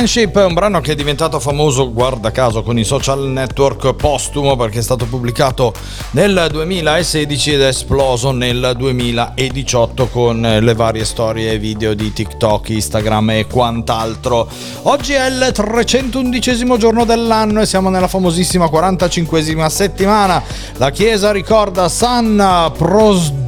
Friendship 0.04 0.38
è 0.38 0.44
un 0.44 0.54
brano 0.54 0.82
che 0.82 0.92
è 0.92 0.96
diventato 0.96 1.40
famoso, 1.40 1.94
guarda 1.94 2.30
caso, 2.30 2.62
con 2.62 2.78
i 2.78 2.84
social 2.84 3.22
network 3.30 3.94
postumo 3.94 4.58
perché 4.58 4.80
è 4.80 4.82
stato 4.82 5.06
pubblicato 5.06 5.74
nel 6.12 6.50
2016 6.52 7.54
ed 7.54 7.62
è 7.62 7.68
esploso 7.68 8.32
nel 8.32 8.74
2018 8.76 10.08
con 10.10 10.42
le 10.42 10.74
varie 10.74 11.06
storie 11.06 11.54
e 11.54 11.58
video 11.58 11.94
di 11.94 12.12
TikTok, 12.12 12.68
Instagram 12.68 13.30
e 13.30 13.48
quant'altro. 13.48 14.50
Oggi 14.82 15.14
è 15.14 15.26
il 15.26 15.52
311 15.54 16.78
giorno 16.78 17.06
dell'anno 17.06 17.62
e 17.62 17.66
siamo 17.66 17.90
nella 17.90 18.10
famosissima 18.10 18.66
45esima 18.66 19.68
settimana. 19.68 20.44
La 20.80 20.90
chiesa 20.90 21.32
ricorda 21.32 21.88
San 21.88 22.74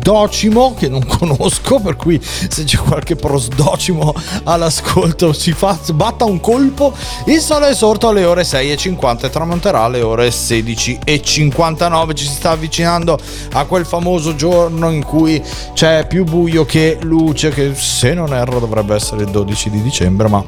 Prosdocimo, 0.06 0.76
che 0.78 0.88
non 0.88 1.04
conosco, 1.04 1.80
per 1.80 1.96
cui 1.96 2.22
se 2.22 2.64
c'è 2.64 2.78
qualche 2.78 3.16
prosdocimo 3.16 4.14
all'ascolto 4.44 5.34
si 5.34 5.52
fa, 5.52 5.80
batta 5.96 6.26
un 6.26 6.40
colpo. 6.40 6.94
Il 7.26 7.40
sole 7.40 7.70
è 7.70 7.74
sorto 7.74 8.10
alle 8.10 8.24
ore 8.24 8.44
6.50 8.44 9.26
e 9.26 9.32
tramonterà 9.32 9.82
alle 9.82 10.04
ore 10.04 10.30
16.59. 10.30 12.14
Ci 12.14 12.24
si 12.24 12.34
sta 12.34 12.52
avvicinando 12.52 13.18
a 13.54 13.66
quel 13.66 13.88
famoso 13.88 14.36
giorno 14.36 14.92
in 14.92 15.04
cui 15.04 15.42
c'è 15.74 16.06
più 16.06 16.24
buio 16.24 16.66
che 16.66 17.00
luce, 17.02 17.50
che 17.50 17.74
se 17.74 18.14
non 18.14 18.32
erro 18.32 18.60
dovrebbe 18.60 18.94
essere 18.94 19.24
il 19.24 19.32
12 19.32 19.72
di 19.72 19.82
dicembre, 19.82 20.28
ma 20.28 20.46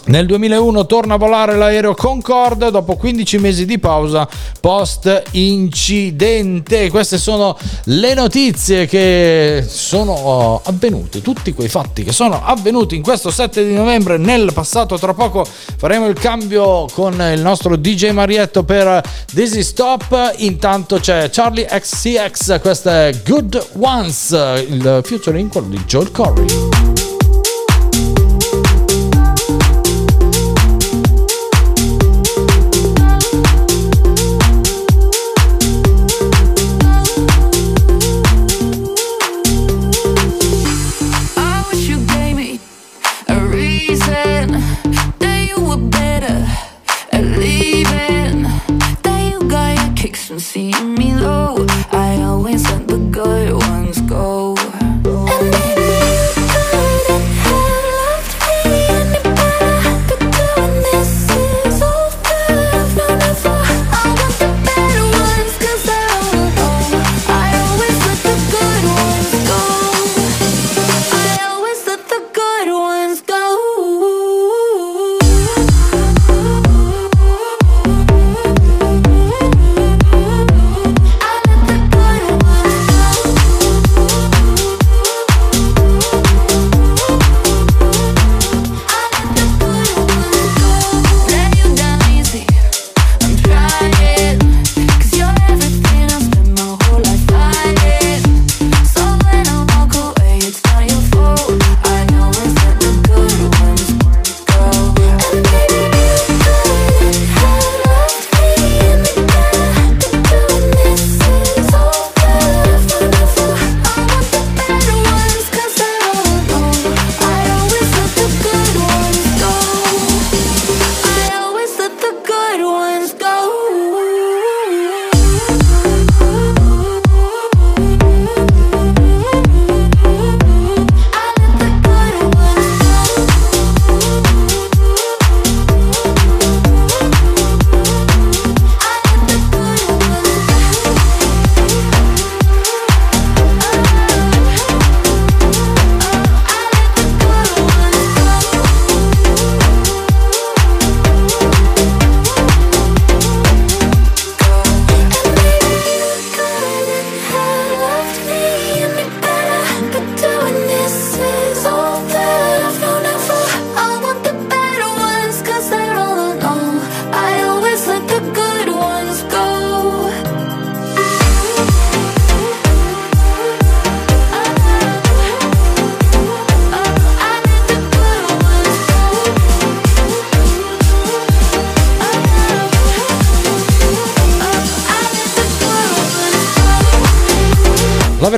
Nel 0.07 0.27
2001 0.27 0.87
torna 0.87 1.15
a 1.15 1.17
volare 1.19 1.57
l'aereo 1.57 1.95
Concorde 1.95 2.71
dopo 2.71 2.97
15 2.97 3.39
mesi 3.39 3.67
di 3.67 3.79
pausa 3.79 4.27
post 4.61 5.23
incidente. 5.33 6.91
Queste 6.91 7.19
sono 7.19 7.57
le 7.85 8.15
notizie 8.15 8.87
che 8.87 9.65
sono 9.67 10.13
oh, 10.13 10.61
avvenute, 10.65 11.21
tutti 11.21 11.53
quei 11.53 11.69
fatti 11.69 12.03
che 12.03 12.13
sono 12.13 12.43
avvenuti 12.45 12.97
in 12.97 13.03
questo 13.03 13.31
7 13.31 13.65
di 13.65 13.75
novembre 13.75 14.17
nel 14.17 14.51
passato. 14.53 14.99
Tra 14.99 15.15
poco 15.15 15.45
faremo 15.77 16.07
il 16.07 16.19
cambio 16.19 16.87
con 16.93 17.13
il 17.15 17.41
nostro 17.41 17.77
DJ 17.77 18.11
Marietto 18.11 18.65
per 18.65 19.03
Dizzy 19.33 19.63
Stop. 19.63 20.35
Intanto 20.39 20.99
c'è 20.99 21.29
Charlie 21.31 21.67
XCX, 21.67 22.61
questa 22.61 23.07
è 23.07 23.21
Good 23.25 23.69
Ones, 23.79 24.31
il 24.67 25.01
featuring 25.05 25.51
quello 25.51 25.69
di 25.69 25.81
Joel 25.85 26.11
Corey. 26.11 27.10
I 45.61 45.73
always 45.73 45.91
let 45.93 47.41
the 50.57 50.81
good 50.81 51.11
ones 51.11 51.23
go. 51.23 51.40
And 51.40 51.40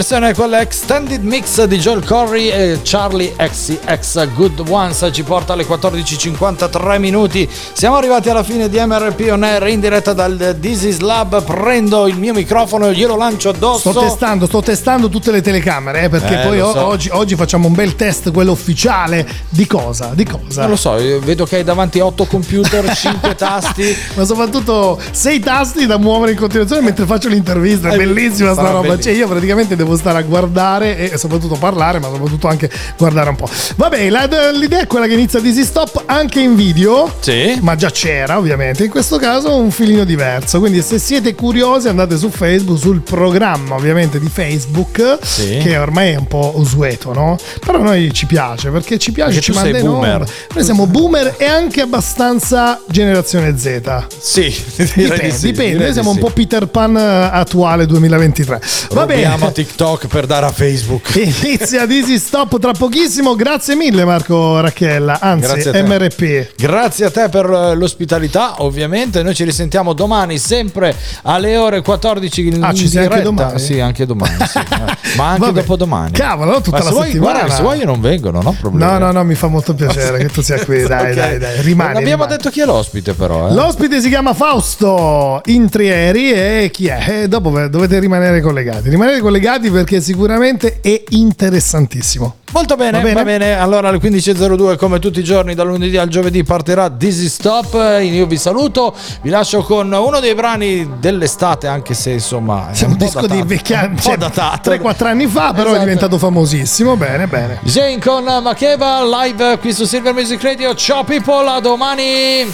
versione 0.03 0.31
è 0.31 0.35
quella 0.35 0.61
extended 0.61 1.23
mix 1.23 1.63
di 1.63 1.79
Joel 1.79 2.05
Corey 2.05 2.49
e 2.49 2.81
Charlie 2.83 3.33
XCX 3.37 4.27
Good 4.35 4.65
Ones 4.69 5.09
ci 5.13 5.23
porta 5.23 5.53
alle 5.53 5.65
14.53 5.65 6.99
minuti. 6.99 7.49
Siamo 7.73 7.95
arrivati 7.99 8.29
alla 8.29 8.43
fine 8.43 8.69
di 8.69 8.79
MRP 8.85 9.29
On 9.31 9.45
Air 9.45 9.69
in 9.69 9.79
diretta 9.79 10.13
dal 10.13 10.57
This 10.61 10.83
is 10.83 10.99
Lab. 10.99 11.45
Prendo 11.45 12.09
il 12.09 12.17
mio 12.19 12.33
microfono 12.35 12.89
e 12.89 12.95
glielo 12.95 13.15
lancio 13.17 13.51
addosso. 13.51 13.91
Sto 13.93 14.01
testando, 14.01 14.47
sto 14.47 14.61
testando 14.61 15.09
tutte 15.09 15.31
le 15.31 15.41
telecamere 15.41 16.03
eh, 16.03 16.09
perché 16.09 16.43
Eh, 16.43 16.47
poi 16.47 16.59
so. 16.59 16.85
oggi, 16.85 17.09
oggi 17.13 17.37
facciamo 17.37 17.69
un 17.69 17.75
bel 17.75 17.95
test, 17.95 18.33
quello 18.33 18.51
ufficiale. 18.51 19.25
Di 19.51 19.69
cosa? 19.69 20.11
Di 20.15 20.25
cosa? 20.25 20.63
Non 20.63 20.71
lo 20.71 20.77
so, 20.77 20.95
vedo 21.21 21.45
che 21.47 21.57
hai 21.57 21.65
davanti 21.65 22.01
8 22.01 22.25
computer, 22.25 22.91
5 22.93 23.37
tasti. 23.37 23.97
Ma 24.15 24.25
soprattutto 24.25 24.99
sei 25.13 25.39
tasti 25.39 25.87
da 25.87 25.97
muovere 25.97 26.33
in 26.33 26.39
continuazione 26.39 26.83
mentre 26.83 27.07
faccio 27.07 27.29
l'intervista. 27.29 27.91
È 27.91 27.97
bellissima 27.97 28.53
sta 28.53 28.63
roba. 28.63 28.81
bellissimo. 28.81 29.01
Cioè, 29.03 29.13
io 29.13 29.29
praticamente 29.29 29.77
devo 29.77 29.91
stare 29.97 30.19
a 30.19 30.23
guardare 30.23 31.11
e 31.11 31.17
soprattutto 31.19 31.55
parlare, 31.57 31.99
ma 31.99 32.09
soprattutto 32.11 32.49
anche 32.49 32.71
guardare 32.97 33.31
un 33.31 33.37
po'. 33.37 33.49
Vabbè, 33.77 34.09
la- 34.11 34.29
l'idea 34.53 34.81
è 34.81 34.87
quella 34.87 35.07
che 35.07 35.15
inizia 35.15 35.41
Dizzy 35.41 35.65
Stop 35.65 36.03
anche 36.07 36.41
in 36.41 36.55
video. 36.57 37.13
Sì. 37.21 37.59
Ma 37.61 37.75
già 37.77 37.91
c'era, 37.91 38.39
ovviamente. 38.39 38.85
In 38.85 38.91
questo 38.91 39.17
caso 39.19 39.55
un 39.57 39.71
filino 39.71 40.05
diverso. 40.05 40.59
Quindi, 40.59 40.83
se 40.83 40.99
siete 40.99 41.35
curiosi, 41.35 41.89
andate 41.89 42.17
su 42.17 42.31
Facebook, 42.31 42.79
sul 42.79 43.01
programma 43.01 43.75
ovviamente 43.75 44.19
di 44.21 44.29
Facebook, 44.29 45.19
Sì. 45.23 45.59
che 45.63 45.77
ormai 45.77 46.13
è 46.13 46.17
un 46.17 46.27
po' 46.27 46.53
usueto, 46.57 47.13
no? 47.13 47.37
Però 47.65 47.79
a 47.79 47.83
noi 47.83 48.13
ci 48.13 48.27
piace 48.27 48.71
perché 48.71 48.99
ci 48.99 49.13
piace, 49.13 49.35
Perché 49.35 49.53
ci 49.53 49.53
manda 49.53 49.79
in 49.79 49.89
onda. 49.89 50.27
Noi 50.55 50.65
siamo 50.65 50.87
boomer 50.87 51.35
e 51.39 51.45
anche 51.47 51.81
abbastanza 51.81 52.81
generazione 52.89 53.57
Z. 53.59 53.81
Sì, 54.19 54.55
Dipende, 54.95 55.39
dipende. 55.41 55.85
Noi 55.85 55.93
siamo 55.93 56.11
un 56.11 56.19
po' 56.19 56.31
Peter 56.31 56.67
Pan 56.67 56.97
eh, 56.97 57.29
attuale 57.33 57.87
2023. 57.87 58.61
Va 58.91 59.07
bene. 59.07 59.23
Rubiamo 59.23 59.53
TikTok 59.53 59.82
per 59.83 60.27
dare 60.27 60.47
a 60.47 60.53
Facebook. 60.53 61.11
Inizia 61.43 61.87
Dizzy 61.87 62.17
Stop 62.17 62.61
tra 62.61 62.71
pochissimo. 62.71 63.35
Grazie 63.35 63.75
mille, 63.75 64.05
Marco 64.05 64.61
Racchella. 64.61 65.19
Anzi, 65.21 65.61
Grazie. 65.61 65.83
MRP. 65.83 66.55
Grazie 66.57 67.07
a 67.07 67.11
te 67.11 67.29
per 67.29 67.47
l'ospitalità, 67.77 68.63
ovviamente. 68.63 69.25
Noi 69.25 69.35
ci 69.35 69.43
risentiamo 69.43 69.93
domani, 69.93 70.39
sempre 70.39 70.95
alle 71.23 71.57
ore 71.57 71.83
14 71.83 72.47
in 72.47 72.63
Ah, 72.63 72.73
ci 72.73 72.87
sei 72.87 73.07
anche 73.07 73.23
domani? 73.23 73.59
Sì, 73.59 73.81
anche 73.81 74.07
domani. 74.07 74.37
sì. 74.47 74.61
Ma 75.17 75.31
anche 75.31 75.41
Vabbè. 75.41 75.61
dopodomani. 75.61 76.13
Cavolo, 76.13 76.61
tutta 76.61 76.77
Ma 76.79 76.79
la 76.79 76.85
se 76.85 76.91
vuoi, 76.93 77.07
settimana. 77.07 77.33
guarda, 77.33 77.55
se 77.57 77.63
vuoi 77.63 77.85
non 77.85 78.01
vengono, 78.01 78.41
no 78.41 78.57
problema. 78.59 78.93
No, 78.99 79.07
no, 79.07 79.11
no, 79.13 79.25
mi 79.25 79.35
fa 79.35 79.49
molto 79.49 79.75
piacere 79.75 80.19
che 80.19 80.29
tu 80.29 80.43
sia 80.43 80.65
qui. 80.65 80.83
Dai, 80.85 81.11
Ok. 81.11 81.17
dai, 81.17 81.39
dai. 81.39 81.61
Rimani. 81.63 81.93
Non 81.95 82.03
abbiamo 82.03 82.23
rimani. 82.23 82.37
detto 82.37 82.51
chi 82.51 82.61
è 82.61 82.65
l'ospite 82.65 83.15
però. 83.15 83.49
Eh? 83.49 83.53
L'ospite 83.53 84.01
si 84.01 84.09
chiama 84.09 84.33
Fausto 84.33 85.41
Intrieri 85.47 86.31
e 86.33 86.71
chi 86.73 86.87
è? 86.87 87.23
Eh, 87.23 87.29
dopo 87.29 87.51
dovete 87.69 87.99
rimanere 87.99 88.41
collegati. 88.41 88.89
Rimanere 88.89 89.19
collegati 89.19 89.62
perché 89.71 90.01
sicuramente 90.01 90.81
è 90.81 91.03
interessantissimo. 91.11 92.37
Molto 92.53 92.77
bene, 92.77 93.01
Va 93.01 93.09
va 93.15 93.23
bene? 93.23 93.39
bene. 93.39 93.53
Allora 93.59 93.89
alle 93.89 93.97
15.02 93.99 94.77
come 94.77 94.99
tutti 94.99 95.21
i 95.21 95.25
giorni 95.25 95.55
dal 95.55 95.67
lunedì 95.67 95.97
al 95.97 96.09
giovedì 96.09 96.45
partirà 96.45 96.89
Dizzy 96.89 97.29
Stop. 97.29 97.73
Io 98.03 98.27
vi 98.27 98.37
saluto, 98.37 98.95
vi 99.23 99.31
lascio 99.31 99.63
con 99.63 99.91
uno 99.91 100.21
dei 100.21 100.35
brani 100.35 100.87
dell'estate 101.01 101.67
anche 101.67 101.95
se 101.95 102.11
insomma 102.11 102.71
è 102.71 102.75
Siamo 102.75 102.95
un 102.95 103.01
un 103.01 103.07
disco 103.07 103.21
di 103.23 103.27
datato, 103.29 103.47
vecchia, 103.47 103.87
un 103.89 103.95
po' 103.95 104.03
cioè, 104.03 104.17
datato. 104.19 104.71
3-4 104.71 105.07
anni 105.07 105.27
fa, 105.27 105.53
però 105.53 105.69
Esatto. 105.69 105.77
è 105.77 105.79
diventato 105.85 106.19
famosissimo. 106.19 106.97
Bene, 106.97 107.27
bene. 107.27 107.59
Jane 107.63 107.99
con 107.99 108.25
Makeba 108.25 109.03
live 109.03 109.59
qui 109.59 109.73
su 109.73 109.85
Silver 109.85 110.13
Music 110.13 110.43
Radio. 110.43 110.75
Ciao 110.75 111.05
people, 111.05 111.49
a 111.49 111.59
domani. 111.61 112.47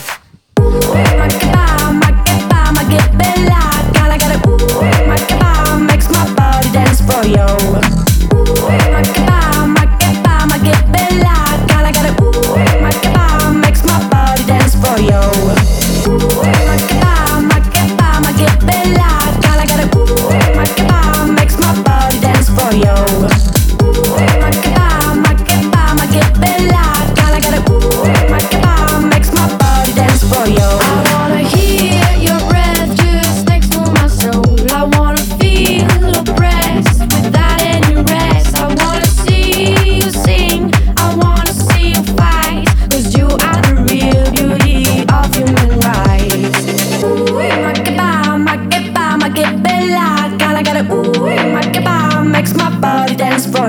dance 6.79 7.01
for 7.01 7.27
you. 7.27 7.49
Ooh, 8.35 8.69
make 8.95 9.09
it 9.09 9.27
bow, 9.27 9.67
make 9.67 10.03
it 10.09 10.23
bow, 10.23 10.47
make 10.47 10.75
it 10.75 11.08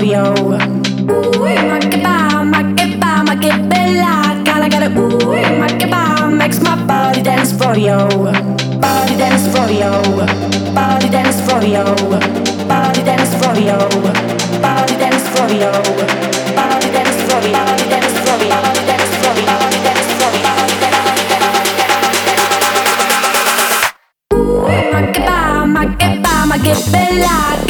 for 0.00 0.04
you. 0.04 0.22
Ooh, 1.10 1.44
makeba, 1.68 2.44
makeba, 2.44 3.24
makebella. 3.26 4.44
Gotta, 4.44 4.68
gotta, 4.68 4.88
ooh, 4.98 5.58
makeba 5.60 6.30
makes 6.36 6.60
my 6.62 6.76
body 6.86 7.22
dance 7.22 7.52
for 7.52 7.76
you. 7.76 7.98
Body 8.80 9.16
dance 9.16 9.46
for 9.54 9.68
you. 9.70 9.90
Body 10.74 11.08
dance 11.10 11.40
for 11.42 11.62
you. 11.62 11.84
Body 12.68 13.02
dance 13.02 13.34
for 13.36 13.54
you. 13.56 13.76
Body 14.62 14.96
dance 14.98 15.24
for 15.34 15.48
you. 15.50 15.72
Body 16.56 16.88
dance 16.88 16.88
for 16.88 16.88
you. 16.88 16.90
Body 16.90 16.90
dance 16.92 17.20
for 17.28 17.40
you. 17.44 17.52
Body 17.52 17.88
dance 17.88 18.14
for 18.24 18.40
you. 18.40 18.50
Body 18.50 19.78
dance 19.84 20.12
for 20.18 20.32
you. 20.36 20.50
Body 20.50 20.74
Makeba, 24.92 25.66
makeba, 25.66 26.46
makebella. 26.46 27.36
Gotta, 27.50 27.66
gotta, 27.66 27.68
ooh, 27.68 27.69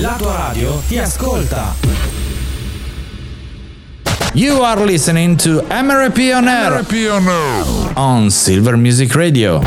La 0.00 0.14
tua 0.18 0.36
radio 0.36 0.82
ti 0.88 0.98
ascolta. 0.98 1.74
You 4.34 4.62
are 4.62 4.84
listening 4.84 5.36
to 5.38 5.62
MRP 5.68 6.34
on 6.34 6.48
Air 6.48 6.84
on 7.94 8.30
Silver 8.30 8.76
Music 8.76 9.14
Radio. 9.14 9.62